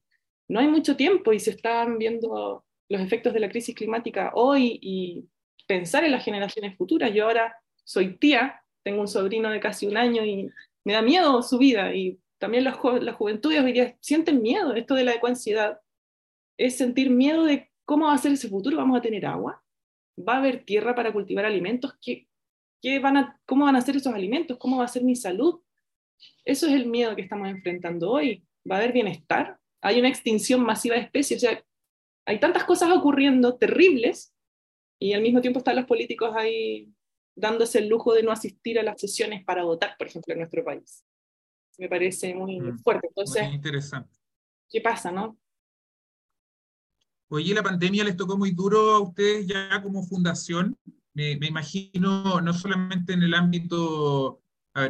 no 0.50 0.60
hay 0.60 0.68
mucho 0.68 0.98
tiempo 0.98 1.32
y 1.32 1.40
se 1.40 1.52
están 1.52 1.98
viendo 1.98 2.66
los 2.90 3.02
efectos 3.02 3.34
de 3.34 3.40
la 3.40 3.50
crisis 3.50 3.76
climática 3.76 4.32
hoy 4.34 4.80
y 4.82 5.26
pensar 5.68 6.04
en 6.04 6.12
las 6.12 6.26
generaciones 6.26 6.76
futuras. 6.76 7.14
Yo 7.14 7.26
ahora 7.26 7.56
soy 7.84 8.18
tía, 8.18 8.62
tengo 8.84 9.02
un 9.02 9.08
sobrino 9.08 9.50
de 9.50 9.60
casi 9.60 9.88
un 9.88 9.98
año 9.98 10.26
y 10.26 10.50
me 10.84 10.94
da 10.94 11.02
miedo 11.02 11.42
su 11.44 11.58
vida 11.58 11.94
y 11.94 12.20
también 12.38 12.64
las, 12.64 12.78
las 13.02 13.16
juventudes 13.16 13.62
hoy 13.62 13.74
día 13.74 13.98
sienten 14.00 14.42
miedo. 14.42 14.74
Esto 14.74 14.96
de 14.96 15.04
la 15.04 15.14
ecoansiedad 15.14 15.82
es 16.58 16.78
sentir 16.78 17.10
miedo 17.10 17.44
de 17.44 17.70
cómo 17.86 18.08
va 18.08 18.14
a 18.14 18.18
ser 18.18 18.32
ese 18.32 18.50
futuro. 18.50 18.78
¿Vamos 18.78 18.98
a 18.98 19.02
tener 19.02 19.26
agua? 19.26 19.64
¿Va 20.18 20.36
a 20.36 20.38
haber 20.38 20.64
tierra 20.64 20.96
para 20.96 21.12
cultivar 21.12 21.46
alimentos? 21.46 21.98
¿Qué, 22.02 22.28
qué 22.82 23.00
van 23.00 23.18
a, 23.18 23.42
¿Cómo 23.46 23.66
van 23.66 23.76
a 23.76 23.82
ser 23.82 23.98
esos 23.98 24.14
alimentos? 24.14 24.58
¿Cómo 24.58 24.78
va 24.78 24.86
a 24.86 24.90
ser 24.90 25.04
mi 25.04 25.16
salud? 25.16 25.62
Eso 26.46 26.68
es 26.68 26.74
el 26.74 26.86
miedo 26.86 27.16
que 27.16 27.22
estamos 27.22 27.50
enfrentando 27.50 28.12
hoy. 28.12 28.44
¿Va 28.70 28.76
a 28.76 28.80
haber 28.80 28.94
bienestar? 28.94 29.60
hay 29.82 30.00
una 30.00 30.10
extinción 30.10 30.62
masiva 30.62 30.96
de 30.96 31.02
especies. 31.02 31.44
O 31.44 31.48
sea, 31.48 31.64
hay 32.26 32.40
tantas 32.40 32.66
cosas 32.66 32.92
ocurriendo 32.92 33.58
terribles 33.58 34.34
y 35.00 35.14
al 35.14 35.22
mismo 35.22 35.42
tiempo 35.42 35.60
están 35.60 35.76
los 35.76 35.86
políticos 35.86 36.36
ahí 36.36 36.90
dándose 37.36 37.80
el 37.80 37.88
lujo 37.88 38.14
de 38.14 38.24
no 38.24 38.32
asistir 38.32 38.80
a 38.80 38.84
las 38.84 39.00
sesiones 39.00 39.44
para 39.44 39.64
votar, 39.64 39.96
por 39.98 40.08
ejemplo, 40.08 40.34
en 40.34 40.40
nuestro 40.40 40.64
país. 40.64 41.06
Me 41.78 41.88
parece 41.88 42.34
muy 42.36 42.60
mm, 42.60 42.80
fuerte. 42.80 43.08
Entonces, 43.08 43.46
muy 43.46 43.56
interesante. 43.56 44.18
¿Qué 44.70 44.82
pasa, 44.82 45.12
no? 45.12 45.40
Oye, 47.30 47.54
la 47.54 47.64
pandemia 47.64 48.04
les 48.04 48.18
tocó 48.18 48.38
muy 48.38 48.52
duro 48.52 48.96
a 48.96 49.00
ustedes 49.00 49.48
ya 49.48 49.82
como 49.82 50.04
fundación. 50.04 50.78
Me, 51.14 51.38
me 51.38 51.48
imagino 51.48 52.42
no 52.42 52.54
solamente 52.54 53.14
en 53.14 53.24
el 53.24 53.34
ámbito, 53.34 54.42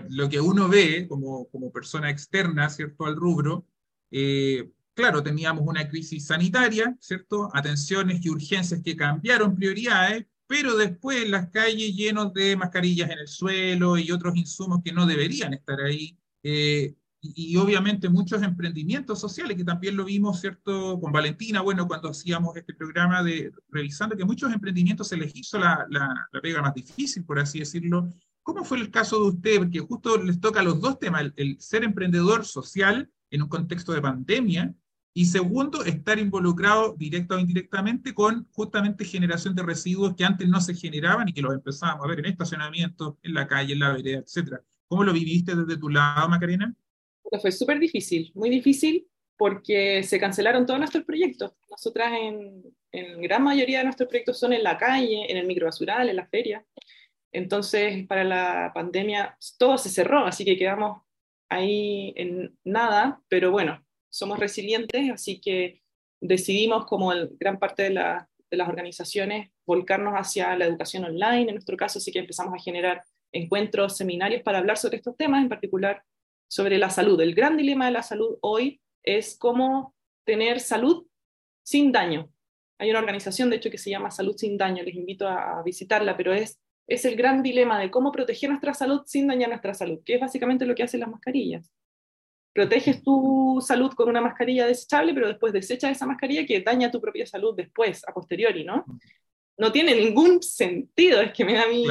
lo 0.09 0.29
que 0.29 0.39
uno 0.39 0.67
ve 0.67 1.07
como, 1.07 1.49
como 1.49 1.71
persona 1.71 2.09
externa, 2.09 2.69
¿cierto?, 2.69 3.05
al 3.05 3.15
rubro, 3.15 3.65
eh, 4.11 4.71
claro, 4.93 5.23
teníamos 5.23 5.65
una 5.65 5.87
crisis 5.87 6.25
sanitaria, 6.25 6.95
¿cierto? 6.99 7.49
Atenciones 7.53 8.25
y 8.25 8.29
urgencias 8.29 8.81
que 8.83 8.95
cambiaron 8.95 9.55
prioridades, 9.55 10.25
pero 10.49 10.75
después 10.75 11.29
las 11.29 11.51
calles 11.51 11.95
llenos 11.95 12.33
de 12.33 12.55
mascarillas 12.57 13.11
en 13.11 13.19
el 13.19 13.27
suelo 13.27 13.99
y 13.99 14.09
otros 14.09 14.35
insumos 14.35 14.81
que 14.83 14.91
no 14.91 15.05
deberían 15.05 15.53
estar 15.53 15.79
ahí. 15.79 16.17
Eh, 16.41 16.95
y, 17.21 17.55
obviamente 17.57 18.09
muchos 18.09 18.41
emprendimientos 18.41 19.19
sociales, 19.19 19.55
que 19.55 19.63
también 19.63 19.95
lo 19.95 20.05
vimos, 20.05 20.41
¿cierto? 20.41 20.99
Con 20.99 21.11
Valentina, 21.11 21.61
bueno, 21.61 21.87
cuando 21.87 22.09
hacíamos 22.09 22.57
este 22.57 22.73
programa 22.73 23.21
de 23.21 23.51
revisando 23.69 24.17
que 24.17 24.25
muchos 24.25 24.51
emprendimientos 24.51 25.09
se 25.09 25.17
les 25.17 25.35
hizo 25.35 25.59
la, 25.59 25.85
la, 25.87 26.27
pega 26.41 26.63
más 26.63 26.73
difícil, 26.73 27.23
por 27.25 27.37
así 27.37 27.59
decirlo. 27.59 28.09
¿Cómo 28.41 28.65
fue 28.65 28.79
el 28.79 28.89
caso 28.89 29.21
de 29.21 29.29
usted? 29.29 29.57
Porque 29.59 29.79
justo 29.81 30.17
les 30.17 30.39
toca 30.39 30.63
los 30.63 30.81
dos 30.81 30.97
temas, 30.97 31.21
el, 31.21 31.33
el 31.35 31.61
ser 31.61 31.83
emprendedor 31.83 32.43
social 32.43 33.07
en 33.29 33.43
un 33.43 33.49
contexto 33.49 33.93
de 33.93 34.01
pandemia 34.01 34.73
y 35.19 35.25
segundo, 35.25 35.83
estar 35.83 36.17
involucrado 36.17 36.95
directa 36.97 37.35
o 37.35 37.39
indirectamente 37.39 38.13
con 38.13 38.47
justamente 38.53 39.03
generación 39.03 39.53
de 39.53 39.63
residuos 39.63 40.15
que 40.15 40.23
antes 40.23 40.47
no 40.47 40.61
se 40.61 40.73
generaban 40.73 41.27
y 41.27 41.33
que 41.33 41.41
los 41.41 41.53
empezábamos 41.53 42.05
a 42.05 42.07
ver 42.07 42.19
en 42.19 42.27
estacionamientos, 42.27 43.15
en 43.21 43.33
la 43.33 43.45
calle, 43.45 43.73
en 43.73 43.79
la 43.79 43.91
vereda, 43.91 44.19
etc. 44.19 44.61
¿Cómo 44.87 45.03
lo 45.03 45.11
viviste 45.11 45.57
desde 45.57 45.77
tu 45.77 45.89
lado, 45.89 46.29
Macarena? 46.29 46.73
Fue 47.41 47.51
súper 47.51 47.79
difícil, 47.79 48.31
muy 48.33 48.49
difícil 48.49 49.09
porque 49.35 50.03
se 50.03 50.21
cancelaron 50.21 50.65
todos 50.65 50.79
nuestros 50.79 51.03
proyectos. 51.03 51.51
Nosotras 51.69 52.13
en, 52.13 52.63
en 52.93 53.21
gran 53.21 53.43
mayoría 53.43 53.79
de 53.79 53.83
nuestros 53.83 54.07
proyectos 54.07 54.39
son 54.39 54.53
en 54.53 54.63
la 54.63 54.77
calle, 54.77 55.29
en 55.29 55.35
el 55.35 55.47
microbasural, 55.47 56.07
en 56.07 56.15
la 56.15 56.27
feria. 56.27 56.65
Entonces, 57.33 58.07
para 58.07 58.23
la 58.23 58.71
pandemia 58.73 59.37
todo 59.57 59.77
se 59.77 59.89
cerró, 59.89 60.25
así 60.25 60.45
que 60.45 60.57
quedamos 60.57 61.01
ahí 61.49 62.13
en 62.15 62.57
nada, 62.63 63.21
pero 63.27 63.51
bueno, 63.51 63.83
somos 64.09 64.39
resilientes, 64.39 65.11
así 65.11 65.39
que 65.39 65.81
decidimos, 66.21 66.85
como 66.85 67.11
gran 67.39 67.59
parte 67.59 67.83
de, 67.83 67.89
las 67.91 68.67
organizaciones, 68.67 69.51
volcarnos 69.65 70.13
hacia 70.15 70.55
la 70.57 70.65
educación 70.65 71.05
online, 71.05 71.49
en 71.49 71.55
nuestro 71.55 71.77
caso, 71.77 71.99
así 71.99 72.11
que 72.11 72.19
empezamos 72.19 72.53
a 72.53 72.61
generar 72.61 73.03
encuentros, 73.31 73.95
seminarios 73.95 74.41
para 74.41 74.57
hablar 74.57 74.77
sobre 74.77 74.97
estos 74.97 75.15
temas, 75.15 75.43
en 75.43 75.49
particular 75.49 76.03
sobre 76.47 76.77
la 76.77 76.89
salud. 76.89 77.21
El 77.21 77.35
gran 77.35 77.57
dilema 77.57 77.85
de 77.85 77.91
la 77.91 78.03
salud 78.03 78.37
hoy 78.41 78.81
es 79.03 79.37
cómo 79.37 79.95
tener 80.25 80.59
salud 80.59 81.05
sin 81.63 81.91
daño. 81.91 82.31
Hay 82.79 82.89
una 82.89 82.99
organización, 82.99 83.49
de 83.49 83.57
hecho, 83.57 83.69
que 83.69 83.77
se 83.77 83.89
llama 83.89 84.09
Salud 84.09 84.35
sin 84.37 84.57
Daño, 84.57 84.83
les 84.83 84.95
invito 84.95 85.27
a, 85.27 85.61
visitarla, 85.63 86.15
pero 86.15 86.33
es, 86.33 86.59
es 86.87 87.03
el 87.03 87.15
gran 87.15 87.43
dilema 87.43 87.77
de 87.77 87.91
cómo 87.91 88.11
proteger 88.11 88.49
nuestra 88.49 88.73
salud 88.73 89.01
sin 89.05 89.27
dañar 89.27 89.49
nuestra 89.49 89.73
salud, 89.73 89.99
que 90.05 90.15
es 90.15 90.21
básicamente 90.21 90.65
lo 90.65 90.75
que 90.75 90.83
hacen 90.83 91.01
las 91.01 91.09
mascarillas. 91.09 91.69
Proteges 92.59 93.03
tu 93.03 93.63
salud 93.65 93.91
con 93.93 94.09
una 94.09 94.21
mascarilla 94.21 94.65
desechable, 94.65 95.13
pero 95.13 95.27
después 95.27 95.53
desechas 95.53 95.91
esa 95.91 96.05
mascarilla 96.05 96.45
que 96.45 96.61
daña 96.61 96.91
tu 96.91 96.99
propia 96.99 97.25
salud 97.25 97.55
después, 97.55 98.07
a 98.07 98.13
posteriori, 98.13 98.63
¿no? 98.63 98.85
No 99.57 99.71
tiene 99.71 99.95
ningún 99.95 100.41
sentido, 100.41 101.21
es 101.21 101.33
que 101.33 101.45
me 101.45 101.53
da 101.53 101.67
mi... 101.67 101.85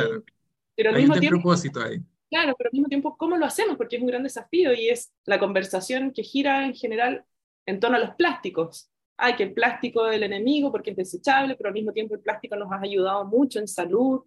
Pero 0.74 0.90
al 0.90 0.96
mismo 0.96 1.18
tiempo... 1.18 1.40
propósito 1.40 1.82
ahí. 1.82 1.98
Claro, 2.30 2.54
pero 2.56 2.68
al 2.68 2.72
mismo 2.72 2.88
tiempo, 2.88 3.16
¿cómo 3.16 3.36
lo 3.36 3.46
hacemos? 3.46 3.76
Porque 3.76 3.96
es 3.96 4.02
un 4.02 4.08
gran 4.08 4.22
desafío 4.22 4.72
y 4.74 4.88
es 4.88 5.12
la 5.24 5.38
conversación 5.38 6.12
que 6.12 6.22
gira 6.22 6.66
en 6.66 6.74
general 6.74 7.24
en 7.66 7.80
torno 7.80 7.96
a 7.96 8.00
los 8.00 8.14
plásticos 8.16 8.90
ay, 9.18 9.34
que 9.36 9.42
el 9.42 9.52
plástico 9.52 10.06
es 10.06 10.16
el 10.16 10.22
enemigo 10.22 10.72
porque 10.72 10.92
es 10.92 10.96
desechable, 10.96 11.56
pero 11.56 11.68
al 11.68 11.74
mismo 11.74 11.92
tiempo 11.92 12.14
el 12.14 12.20
plástico 12.20 12.56
nos 12.56 12.70
ha 12.72 12.80
ayudado 12.80 13.24
mucho 13.26 13.58
en 13.58 13.68
salud, 13.68 14.24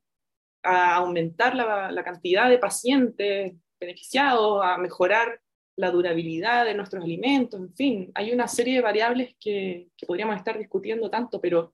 a 0.63 0.95
aumentar 0.95 1.55
la, 1.55 2.03
cantidad 2.03 2.49
de 2.49 2.59
pacientes 2.59 3.53
beneficiados, 3.79 4.61
a 4.63 4.77
mejorar 4.77 5.41
la 5.75 5.91
durabilidad 5.91 6.65
de 6.65 6.75
nuestros 6.75 7.03
alimentos, 7.03 7.59
en 7.59 7.73
fin, 7.73 8.11
hay 8.13 8.31
una 8.31 8.47
serie 8.47 8.75
de 8.75 8.81
variables 8.81 9.35
que, 9.39 9.89
podríamos 10.05 10.35
estar 10.35 10.57
discutiendo 10.57 11.09
tanto, 11.09 11.39
pero, 11.39 11.73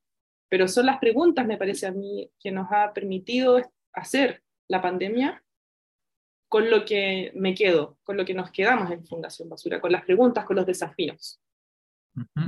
pero 0.49 0.67
son 0.67 0.86
las 0.86 0.99
preguntas, 0.99 1.45
me 1.45 1.57
parece 1.57 1.88
a 1.88 1.91
mí, 1.91 2.29
que 2.39 2.51
nos 2.51 2.67
ha 2.71 2.93
permitido 2.93 3.62
hacer 3.93 4.43
la 4.67 4.81
pandemia 4.81 5.43
con 6.49 6.69
lo 6.69 6.86
que 6.86 7.31
me 7.36 7.53
quedo, 7.53 7.97
con 8.03 8.15
lo 8.15 8.25
que 8.25 8.33
nos 8.33 8.51
quedamos 8.51 8.91
en 8.91 9.05
Fundación 9.05 9.49
Basura, 9.49 9.81
con 9.81 9.91
las 9.91 10.05
preguntas, 10.05 10.45
con 10.45 10.55
los 10.55 10.65
desafíos. 10.65 11.39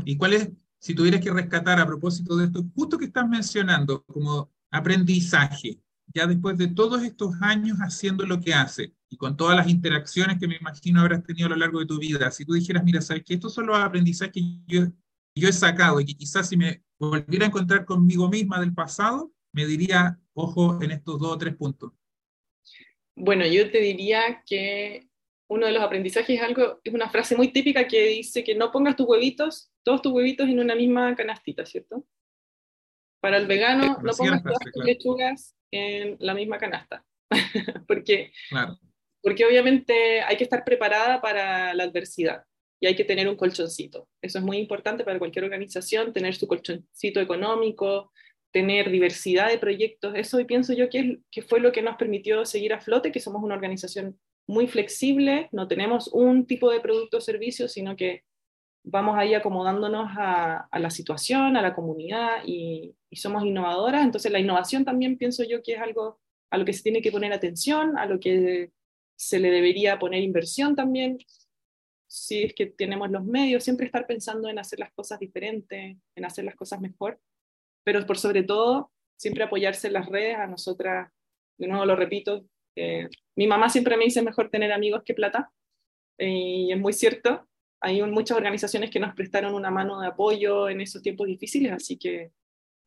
¿Y 0.06 0.18
cuál 0.18 0.34
es, 0.34 0.50
si 0.80 0.96
tuvieras 0.96 1.22
que 1.22 1.32
rescatar 1.32 1.80
a 1.80 1.86
propósito 1.86 2.38
de 2.38 2.46
esto, 2.46 2.64
justo 2.76 2.98
que 2.98 3.06
estás 3.06 3.28
mencionando 3.28 4.04
como 4.06 4.50
aprendizaje, 4.72 5.80
ya 6.14 6.26
después 6.26 6.58
de 6.58 6.68
todos 6.68 7.04
estos 7.04 7.36
años 7.42 7.78
haciendo 7.80 8.26
lo 8.26 8.40
que 8.40 8.54
hace 8.54 8.94
y 9.10 9.18
con 9.18 9.38
todas 9.38 9.56
las 9.56 9.70
interacciones 9.70 10.38
que 10.40 10.48
me 10.48 10.58
imagino 10.58 11.02
habrás 11.02 11.24
tenido 11.24 11.48
a 11.48 11.50
lo 11.52 11.56
largo 11.56 11.80
de 11.80 11.86
tu 11.86 12.00
vida, 12.00 12.32
si 12.32 12.46
tú 12.46 12.54
dijeras, 12.54 12.84
mira, 12.84 13.02
sabes 13.02 13.24
que 13.24 13.36
estos 13.36 13.54
son 13.54 13.68
los 13.68 13.78
aprendizajes 13.78 14.34
que 14.34 14.42
yo, 14.68 14.88
yo 15.36 15.50
he 15.50 15.54
sacado 15.54 16.00
y 16.00 16.06
que 16.06 16.16
quizás 16.16 16.50
si 16.50 16.58
me 16.58 16.84
volviera 16.98 17.46
a 17.46 17.48
encontrar 17.48 17.86
conmigo 17.86 18.30
misma 18.30 18.60
del 18.60 18.74
pasado, 18.74 19.32
me 19.52 19.66
diría, 19.66 20.20
ojo 20.34 20.82
en 20.82 20.92
estos 20.92 21.20
dos 21.20 21.34
o 21.34 21.38
tres 21.38 21.56
puntos. 21.56 21.92
Bueno, 23.16 23.46
yo 23.46 23.70
te 23.72 23.80
diría 23.80 24.44
que 24.46 25.10
uno 25.48 25.66
de 25.66 25.74
los 25.74 25.84
aprendizajes 25.84 26.38
es 26.38 26.42
algo, 26.42 26.80
es 26.84 26.94
una 26.94 27.10
frase 27.10 27.36
muy 27.36 27.52
típica 27.52 27.88
que 27.88 28.08
dice 28.08 28.44
que 28.44 28.56
no 28.56 28.72
pongas 28.72 28.96
tus 28.96 29.08
huevitos, 29.08 29.72
todos 29.84 30.02
tus 30.02 30.12
huevitos 30.12 30.48
en 30.48 30.60
una 30.60 30.76
misma 30.76 31.16
canastita, 31.16 31.66
¿cierto? 31.66 32.06
Para 33.20 33.38
el 33.38 33.48
vegano, 33.48 33.98
no 34.04 34.12
pongas 34.14 34.44
todas 34.44 34.60
tus 34.72 34.86
lechugas 34.86 35.56
en 35.72 36.18
la 36.20 36.34
misma 36.34 36.58
canasta, 36.58 37.06
porque, 37.88 38.32
porque 39.22 39.46
obviamente 39.46 40.22
hay 40.22 40.38
que 40.38 40.44
estar 40.44 40.64
preparada 40.64 41.22
para 41.22 41.74
la 41.74 41.84
adversidad 41.84 42.44
y 42.80 42.88
hay 42.88 42.96
que 42.96 43.04
tener 43.04 43.28
un 43.28 43.36
colchoncito. 43.36 44.08
Eso 44.22 44.40
es 44.40 44.44
muy 44.44 44.58
importante 44.58 45.04
para 45.04 45.20
cualquier 45.20 45.46
organización, 45.46 46.14
tener 46.14 46.36
su 46.36 46.48
colchoncito 46.48 47.20
económico, 47.20 48.12
tener 48.52 48.90
diversidad 48.90 49.50
de 49.50 49.58
proyectos. 49.58 50.14
Eso 50.16 50.40
y 50.40 50.46
pienso 50.46 50.74
yo 50.74 50.90
que, 50.90 51.20
que 51.30 51.42
fue 51.42 51.60
lo 51.60 51.72
que 51.72 51.82
nos 51.82 51.98
permitió 51.98 52.46
seguir 52.46 52.74
a 52.74 52.80
flote, 52.80 53.12
que 53.12 53.20
somos 53.20 53.44
una 53.44 53.56
organización 53.56 54.18
muy 54.48 54.68
flexible, 54.68 55.48
no 55.52 55.68
tenemos 55.68 56.08
un 56.08 56.48
tipo 56.48 56.72
de 56.72 56.80
producto 56.80 57.18
o 57.18 57.22
servicio, 57.22 57.68
sino 57.68 57.96
que 57.96 58.24
vamos 58.92 59.18
ahí 59.18 59.34
acomodándonos 59.34 60.10
a, 60.18 60.68
la 60.72 60.90
situación, 60.90 61.56
a 61.58 61.62
la 61.62 61.76
comunidad 61.76 62.44
y, 62.46 62.96
somos 63.14 63.44
innovadoras. 63.44 64.04
Entonces 64.04 64.32
la 64.32 64.40
innovación 64.40 64.86
también 64.86 65.18
pienso 65.18 65.44
yo 65.44 65.64
que 65.64 65.74
es 65.74 65.82
algo 65.82 66.20
a 66.52 66.58
lo 66.58 66.66
que 66.66 66.74
se 66.74 66.84
tiene 66.84 67.02
que 67.02 67.12
poner 67.12 67.34
atención, 67.34 67.98
a 67.98 68.06
lo 68.06 68.20
que 68.20 68.72
se 69.16 69.40
le 69.40 69.52
debería 69.52 70.00
poner 70.00 70.24
inversión 70.24 70.76
también, 70.76 71.18
si 72.08 72.44
es 72.44 72.54
que 72.54 72.68
tenemos 72.68 73.12
los 73.12 73.24
medios, 73.24 73.64
siempre 73.64 73.86
estar 73.86 74.08
pensando 74.08 74.48
en 74.50 74.58
hacer 74.58 74.80
las 74.80 74.92
cosas 74.94 75.20
diferentes, 75.20 75.98
en 76.16 76.26
hacer 76.26 76.46
las 76.46 76.56
cosas 76.56 76.80
mejor, 76.80 77.20
pero 77.84 78.06
por 78.06 78.18
sobre 78.18 78.44
todo 78.44 78.92
siempre 79.18 79.44
apoyarse 79.44 79.88
en 79.88 79.94
las 79.94 80.08
redes, 80.08 80.38
a 80.38 80.48
nosotras, 80.48 81.12
de 81.58 81.68
nuevo 81.68 81.86
lo 81.86 81.96
repito, 81.96 82.46
mi 83.36 83.48
mamá 83.48 83.70
siempre 83.70 83.98
me 83.98 84.06
dice 84.06 84.22
mejor 84.22 84.50
tener 84.50 84.72
amigos 84.72 85.04
que 85.04 85.14
plata, 85.14 85.52
y 86.18 86.72
es 86.72 86.80
muy 86.80 86.94
cierto. 86.94 87.49
Hay 87.82 88.02
muchas 88.04 88.38
organizaciones 88.38 88.90
que 88.90 89.00
nos 89.00 89.16
prestaron 89.16 89.54
una 89.54 89.72
mano 89.72 90.00
de 90.02 90.08
apoyo 90.08 90.70
en 90.70 90.82
esos 90.82 91.02
tiempos 91.02 91.28
difíciles, 91.28 91.72
así 91.72 91.98
que 91.98 92.32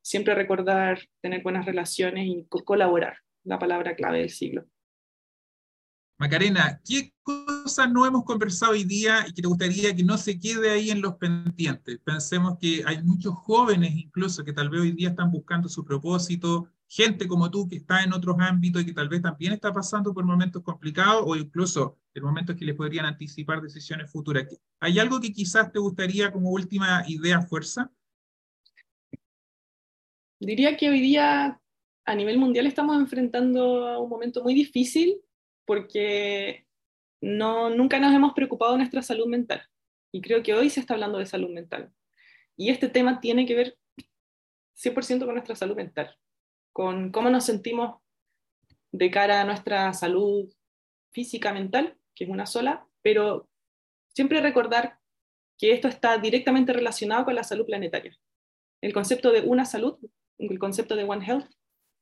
siempre 0.02 0.34
recordar 0.34 1.00
tener 1.20 1.42
buenas 1.42 1.64
relaciones 1.64 2.26
y 2.26 2.46
colaborar, 2.64 3.16
la 3.44 3.58
palabra 3.58 3.94
clave 3.94 4.18
del 4.18 4.30
siglo. 4.30 4.66
Macarena, 6.18 6.80
¿qué 6.84 7.12
cosas 7.22 7.90
no 7.90 8.06
hemos 8.06 8.24
conversado 8.24 8.72
hoy 8.72 8.84
día 8.84 9.24
y 9.26 9.32
que 9.32 9.42
te 9.42 9.48
gustaría 9.48 9.94
que 9.94 10.04
no 10.04 10.16
se 10.16 10.38
quede 10.38 10.70
ahí 10.70 10.90
en 10.90 11.00
los 11.00 11.16
pendientes? 11.16 11.98
Pensemos 12.04 12.58
que 12.60 12.84
hay 12.86 13.02
muchos 13.02 13.34
jóvenes 13.34 13.92
incluso 13.92 14.44
que 14.44 14.52
tal 14.52 14.70
vez 14.70 14.82
hoy 14.82 14.92
día 14.92 15.08
están 15.08 15.32
buscando 15.32 15.68
su 15.68 15.84
propósito, 15.84 16.68
gente 16.92 17.26
como 17.26 17.50
tú 17.50 17.66
que 17.66 17.76
está 17.76 18.02
en 18.04 18.12
otros 18.12 18.36
ámbitos 18.38 18.82
y 18.82 18.86
que 18.86 18.92
tal 18.92 19.08
vez 19.08 19.22
también 19.22 19.54
está 19.54 19.72
pasando 19.72 20.12
por 20.12 20.26
momentos 20.26 20.62
complicados 20.62 21.24
o 21.26 21.34
incluso 21.34 21.96
en 22.12 22.22
momentos 22.22 22.54
que 22.54 22.66
les 22.66 22.76
podrían 22.76 23.06
anticipar 23.06 23.62
decisiones 23.62 24.10
futuras. 24.10 24.46
¿Hay 24.78 24.98
algo 24.98 25.18
que 25.18 25.32
quizás 25.32 25.72
te 25.72 25.78
gustaría 25.78 26.30
como 26.30 26.50
última 26.50 27.02
idea 27.06 27.40
fuerza? 27.40 27.90
Diría 30.38 30.76
que 30.76 30.90
hoy 30.90 31.00
día 31.00 31.58
a 32.04 32.14
nivel 32.14 32.36
mundial 32.36 32.66
estamos 32.66 32.98
enfrentando 32.98 33.98
un 33.98 34.10
momento 34.10 34.42
muy 34.42 34.52
difícil 34.52 35.18
porque 35.64 36.66
no, 37.22 37.70
nunca 37.70 38.00
nos 38.00 38.14
hemos 38.14 38.34
preocupado 38.34 38.72
de 38.72 38.78
nuestra 38.78 39.00
salud 39.00 39.28
mental. 39.28 39.62
Y 40.12 40.20
creo 40.20 40.42
que 40.42 40.52
hoy 40.52 40.68
se 40.68 40.80
está 40.80 40.92
hablando 40.92 41.16
de 41.16 41.24
salud 41.24 41.48
mental. 41.48 41.90
Y 42.54 42.68
este 42.68 42.90
tema 42.90 43.18
tiene 43.18 43.46
que 43.46 43.54
ver 43.54 43.78
100% 44.76 45.24
con 45.24 45.32
nuestra 45.32 45.56
salud 45.56 45.76
mental 45.76 46.18
con 46.72 47.10
cómo 47.12 47.30
nos 47.30 47.44
sentimos 47.44 48.00
de 48.92 49.10
cara 49.10 49.40
a 49.40 49.44
nuestra 49.44 49.92
salud 49.92 50.52
física, 51.12 51.52
mental, 51.52 51.96
que 52.14 52.24
es 52.24 52.30
una 52.30 52.46
sola, 52.46 52.86
pero 53.02 53.48
siempre 54.08 54.40
recordar 54.40 54.98
que 55.58 55.72
esto 55.72 55.88
está 55.88 56.18
directamente 56.18 56.72
relacionado 56.72 57.24
con 57.24 57.34
la 57.34 57.44
salud 57.44 57.66
planetaria. 57.66 58.18
El 58.80 58.92
concepto 58.92 59.30
de 59.30 59.42
una 59.42 59.64
salud, 59.64 59.98
el 60.38 60.58
concepto 60.58 60.96
de 60.96 61.04
One 61.04 61.24
Health 61.24 61.50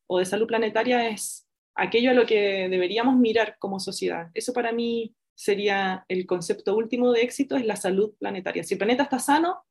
o 0.07 0.19
de 0.19 0.25
salud 0.25 0.47
planetaria 0.47 1.09
es 1.09 1.47
aquello 1.75 2.11
a 2.11 2.15
lo 2.15 2.27
que 2.27 2.69
deberíamos 2.69 3.17
mirar 3.17 3.57
como 3.59 3.81
sociedad. 3.81 4.31
Eso 4.35 4.53
para 4.53 4.73
mí 4.73 5.15
sería 5.35 6.05
el 6.09 6.27
concepto 6.27 6.75
último 6.77 7.13
de 7.13 7.23
éxito, 7.23 7.57
es 7.57 7.65
la 7.65 7.77
salud 7.77 8.15
planetaria. 8.19 8.65
Si 8.65 8.75
el 8.75 8.79
planeta 8.79 9.05
está 9.05 9.19
sano, 9.19 9.65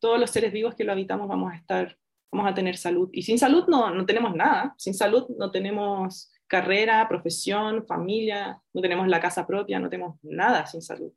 todos 0.00 0.20
los 0.20 0.30
seres 0.30 0.52
vivos 0.52 0.74
que 0.74 0.84
lo 0.84 0.92
habitamos 0.92 1.28
vamos 1.28 1.52
a 1.52 1.56
estar 1.56 1.98
vamos 2.34 2.50
a 2.50 2.54
tener 2.54 2.76
salud. 2.76 3.08
Y 3.12 3.22
sin 3.22 3.38
salud 3.38 3.64
no, 3.68 3.90
no 3.94 4.04
tenemos 4.04 4.34
nada. 4.34 4.74
Sin 4.76 4.92
salud 4.92 5.26
no 5.38 5.50
tenemos 5.50 6.32
carrera, 6.48 7.08
profesión, 7.08 7.86
familia, 7.86 8.60
no 8.72 8.82
tenemos 8.82 9.06
la 9.08 9.20
casa 9.20 9.46
propia, 9.46 9.78
no 9.78 9.88
tenemos 9.88 10.16
nada 10.22 10.66
sin 10.66 10.82
salud. 10.82 11.12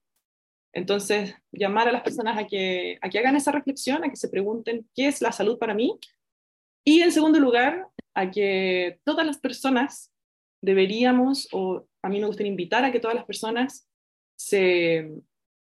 Entonces, 0.73 1.35
llamar 1.51 1.87
a 1.87 1.91
las 1.91 2.03
personas 2.03 2.37
a 2.37 2.45
que, 2.45 2.99
a 3.01 3.09
que 3.09 3.17
hagan 3.17 3.35
esa 3.35 3.51
reflexión, 3.51 4.03
a 4.03 4.09
que 4.09 4.15
se 4.15 4.29
pregunten 4.29 4.87
qué 4.95 5.07
es 5.07 5.21
la 5.21 5.31
salud 5.31 5.57
para 5.57 5.73
mí. 5.73 5.97
Y 6.85 7.01
en 7.01 7.11
segundo 7.11 7.39
lugar, 7.39 7.87
a 8.13 8.29
que 8.29 8.99
todas 9.03 9.25
las 9.25 9.39
personas 9.39 10.13
deberíamos, 10.61 11.47
o 11.51 11.87
a 12.03 12.09
mí 12.09 12.19
me 12.19 12.27
gustaría 12.27 12.51
invitar 12.51 12.85
a 12.85 12.91
que 12.91 12.99
todas 12.99 13.15
las 13.15 13.25
personas 13.25 13.89
se, 14.35 15.11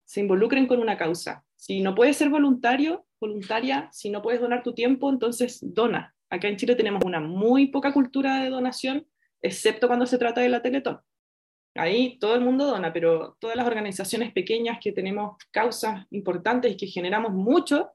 se 0.04 0.20
involucren 0.20 0.66
con 0.66 0.80
una 0.80 0.98
causa. 0.98 1.44
Si 1.56 1.80
no 1.80 1.94
puedes 1.94 2.18
ser 2.18 2.28
voluntario, 2.28 3.06
voluntaria, 3.20 3.88
si 3.92 4.10
no 4.10 4.22
puedes 4.22 4.40
donar 4.40 4.62
tu 4.62 4.72
tiempo, 4.74 5.10
entonces 5.10 5.60
dona. 5.62 6.14
Acá 6.30 6.48
en 6.48 6.56
Chile 6.56 6.74
tenemos 6.74 7.02
una 7.04 7.20
muy 7.20 7.68
poca 7.68 7.92
cultura 7.92 8.42
de 8.42 8.50
donación, 8.50 9.06
excepto 9.42 9.86
cuando 9.86 10.06
se 10.06 10.18
trata 10.18 10.40
de 10.40 10.48
la 10.48 10.62
Teletón. 10.62 11.00
Ahí 11.74 12.18
todo 12.18 12.34
el 12.34 12.40
mundo 12.40 12.66
dona, 12.66 12.92
pero 12.92 13.36
todas 13.40 13.56
las 13.56 13.66
organizaciones 13.66 14.32
pequeñas 14.32 14.78
que 14.82 14.92
tenemos 14.92 15.36
causas 15.50 16.06
importantes 16.10 16.72
y 16.72 16.76
que 16.76 16.86
generamos 16.86 17.32
mucho, 17.32 17.90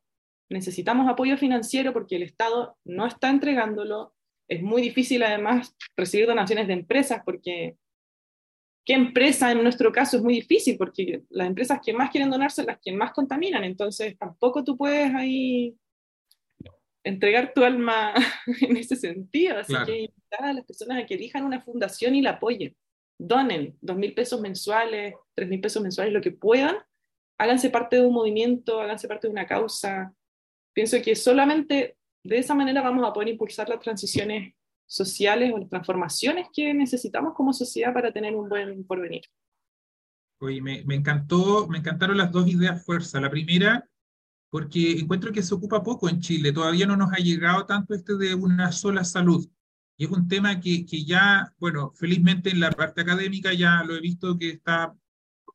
necesitamos 0.50 1.10
apoyo 1.10 1.38
financiero 1.38 1.92
porque 1.92 2.16
el 2.16 2.24
Estado 2.24 2.78
no 2.86 3.06
está 3.06 3.30
entregándolo. 3.30 4.14
Es 4.48 4.62
muy 4.62 4.82
difícil 4.82 5.24
además 5.24 5.76
recibir 5.98 6.28
donaciones 6.28 6.68
de 6.68 6.74
empresas 6.74 7.22
porque 7.26 7.78
qué 8.86 8.94
empresa 8.94 9.52
en 9.52 9.64
nuestro 9.64 9.92
caso 9.92 10.18
es 10.18 10.24
muy 10.24 10.36
difícil, 10.36 10.78
porque 10.78 11.24
las 11.30 11.48
empresas 11.48 11.80
que 11.84 11.94
más 11.94 12.12
quieren 12.12 12.30
donar 12.30 12.52
son 12.52 12.68
las 12.68 12.80
que 12.80 12.94
más 12.94 13.12
contaminan, 13.12 13.64
entonces 13.64 14.18
tampoco 14.18 14.64
tú 14.64 14.78
puedes 14.78 15.14
ahí 15.16 15.76
entregar 17.04 17.54
tu 17.54 17.64
alma 17.64 18.14
en 18.62 18.78
ese 18.78 18.96
sentido, 18.96 19.58
así 19.58 19.74
que 19.86 19.98
invitar 20.02 20.46
a 20.46 20.54
las 20.54 20.66
personas 20.66 21.04
a 21.04 21.06
que 21.06 21.16
elijan 21.16 21.44
una 21.44 21.62
fundación 21.62 22.14
y 22.16 22.22
la 22.22 22.32
apoyen, 22.32 22.76
donen 23.18 23.76
dos 23.82 23.98
mil 23.98 24.14
pesos 24.14 24.40
mensuales, 24.40 25.16
tres 25.34 25.50
mil 25.50 25.60
pesos 25.60 25.82
mensuales, 25.82 26.14
lo 26.14 26.22
que 26.22 26.32
puedan, 26.32 26.78
háganse 27.40 27.72
parte 27.72 27.96
de 27.98 28.06
un 28.06 28.14
movimiento, 28.14 28.80
háganse 28.80 29.08
parte 29.08 29.28
de 29.28 29.32
una 29.32 29.48
causa, 29.48 30.14
pienso 30.74 31.02
que 31.02 31.16
solamente 31.16 31.98
de 32.24 32.38
esa 32.38 32.54
manera 32.54 32.82
vamos 32.82 33.08
a 33.08 33.14
poder 33.14 33.30
impulsar 33.30 33.68
las 33.68 33.80
transiciones 33.80 34.54
sociales 34.86 35.52
o 35.54 35.58
las 35.58 35.70
transformaciones 35.70 36.48
que 36.54 36.74
necesitamos 36.74 37.34
como 37.34 37.54
sociedad 37.54 37.94
para 37.94 38.12
tener 38.12 38.36
un 38.36 38.50
buen 38.50 38.84
porvenir. 38.86 39.24
Oye, 40.40 40.62
me, 40.62 40.84
me 40.86 40.96
encantó, 40.96 41.68
me 41.68 41.78
encantaron 41.78 42.18
las 42.18 42.32
dos 42.32 42.48
ideas 42.48 42.84
fuerza. 42.84 43.22
La 43.22 43.30
primera, 43.30 43.88
porque 44.50 45.00
encuentro 45.00 45.32
que 45.32 45.44
se 45.44 45.54
ocupa 45.54 45.84
poco 45.84 46.10
en 46.10 46.20
Chile, 46.20 46.52
todavía 46.52 46.86
no 46.86 46.98
nos 46.98 47.12
ha 47.14 47.18
llegado 47.18 47.66
tanto 47.66 47.94
este 47.94 48.16
de 48.18 48.36
una 48.36 48.72
sola 48.72 49.04
salud. 49.04 49.48
Y 49.98 50.06
es 50.06 50.12
un 50.12 50.28
tema 50.28 50.60
que, 50.60 50.86
que 50.86 51.06
ya, 51.06 51.54
bueno, 51.58 51.94
felizmente 51.96 52.50
en 52.50 52.60
la 52.60 52.72
parte 52.72 53.02
académica 53.02 53.54
ya 53.54 53.82
lo 53.84 53.96
he 53.96 54.02
visto 54.02 54.38
que 54.38 54.50
está 54.50 54.94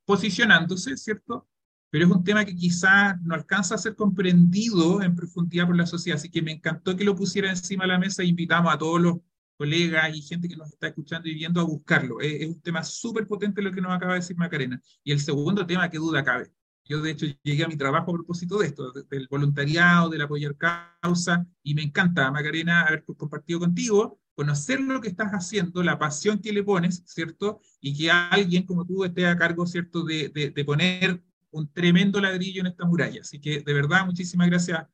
posicionándose, 0.07 0.97
¿cierto? 0.97 1.47
Pero 1.91 2.07
es 2.07 2.11
un 2.11 2.25
tema 2.25 2.45
que 2.45 2.55
quizás 2.55 3.21
no 3.23 3.35
alcanza 3.35 3.75
a 3.75 3.79
ser 3.79 3.97
comprendido 3.97 5.03
en 5.03 5.15
profundidad 5.15 5.67
por 5.67 5.77
la 5.77 5.87
sociedad, 5.87 6.19
así 6.19 6.31
que 6.31 6.43
me 6.43 6.53
encantó 6.53 6.97
que 6.97 7.05
lo 7.05 7.17
pusiera 7.17 7.51
encima 7.51 7.85
de 7.85 7.89
la 7.89 7.99
mesa 7.99 8.23
e 8.23 8.27
invitamos 8.27 8.73
a 8.73 8.79
todos 8.79 9.01
los 9.01 9.17
colegas 9.57 10.17
y 10.17 10.23
gente 10.23 10.49
que 10.49 10.57
nos 10.57 10.69
está 10.69 10.89
escuchando 10.89 11.29
y 11.29 11.35
viendo 11.35 11.61
a 11.61 11.65
buscarlo. 11.65 12.21
Es, 12.21 12.43
es 12.43 12.49
un 12.49 12.61
tema 12.61 12.83
súper 12.85 13.27
potente 13.27 13.61
lo 13.61 13.73
que 13.73 13.81
nos 13.81 13.93
acaba 13.93 14.15
de 14.15 14.21
decir 14.21 14.37
Macarena. 14.37 14.81
Y 15.05 15.13
el 15.13 15.21
segundo 15.21 15.67
tema, 15.67 15.91
que 15.91 15.99
duda 15.99 16.25
cabe. 16.25 16.53
Yo, 16.85 17.03
de 17.03 17.11
hecho, 17.11 17.27
llegué 17.43 17.65
a 17.65 17.69
mi 17.69 17.77
trabajo 17.77 18.11
a 18.11 18.15
propósito 18.15 18.59
de 18.59 18.67
esto, 18.67 18.93
del 18.93 19.29
voluntariado, 19.29 20.09
del 20.09 20.23
apoyar 20.23 20.57
causa, 20.57 21.47
y 21.63 21.75
me 21.75 21.83
encanta, 21.83 22.31
Macarena, 22.31 22.83
haber 22.83 23.05
compartido 23.05 23.61
contigo 23.61 24.19
conocer 24.35 24.81
lo 24.81 25.03
que 25.03 25.09
estás 25.09 25.33
haciendo, 25.33 25.83
la 25.83 25.99
pasión 25.99 26.39
que 26.39 26.53
le 26.53 26.65
pones, 26.65 27.03
¿cierto? 27.05 27.61
Y 27.79 27.95
que 27.95 28.11
alguien 28.11 28.65
como 28.65 28.87
tú 28.87 29.05
esté 29.05 29.27
a 29.27 29.37
cargo, 29.37 29.67
¿cierto?, 29.67 30.03
de, 30.03 30.31
de, 30.31 30.65
poner 30.65 31.23
un 31.51 31.73
tremendo 31.73 32.21
ladrillo 32.21 32.61
en 32.61 32.69
esta 32.69 32.85
muralla. 32.85 33.21
Así 33.21 33.41
que, 33.41 33.61
de 33.61 33.75
verdad, 33.75 34.07
muchísimas 34.07 34.49
gracias, 34.49 34.87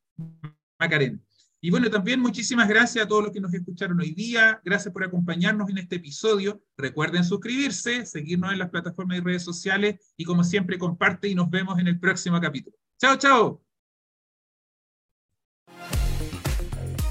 Macarena. 0.78 1.20
Y 1.60 1.70
bueno, 1.70 1.90
también 1.90 2.20
muchísimas 2.20 2.68
gracias 2.68 3.04
a 3.04 3.08
todos 3.08 3.24
los 3.24 3.32
que 3.32 3.40
nos 3.40 3.52
escucharon 3.52 3.98
hoy 3.98 4.12
día. 4.12 4.60
Gracias 4.64 4.92
por 4.92 5.02
acompañarnos 5.02 5.68
en 5.70 5.78
este 5.78 5.96
episodio. 5.96 6.62
Recuerden 6.76 7.24
suscribirse, 7.24 8.06
seguirnos 8.06 8.52
en 8.52 8.58
las 8.58 8.70
plataformas 8.70 9.18
y 9.18 9.20
redes 9.20 9.42
sociales 9.42 9.96
y 10.16 10.24
como 10.24 10.44
siempre 10.44 10.78
comparte 10.78 11.28
y 11.28 11.34
nos 11.34 11.50
vemos 11.50 11.78
en 11.78 11.88
el 11.88 11.98
próximo 11.98 12.40
capítulo. 12.40 12.76
Chao, 12.98 13.16
chao. 13.16 13.62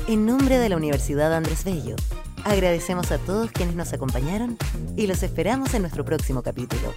En 0.08 0.26
nombre 0.26 0.60
de 0.60 0.70
la 0.70 0.78
Universidad 0.78 1.34
Andrés 1.34 1.66
Bello, 1.66 1.96
agradecemos 2.44 3.12
a 3.12 3.18
todos 3.18 3.52
quienes 3.52 3.76
nos 3.76 3.92
acompañaron 3.92 4.58
y 4.96 5.08
los 5.08 5.24
esperamos 5.24 5.74
en 5.74 5.82
nuestro 5.82 6.06
próximo 6.06 6.44
capítulo. 6.44 6.94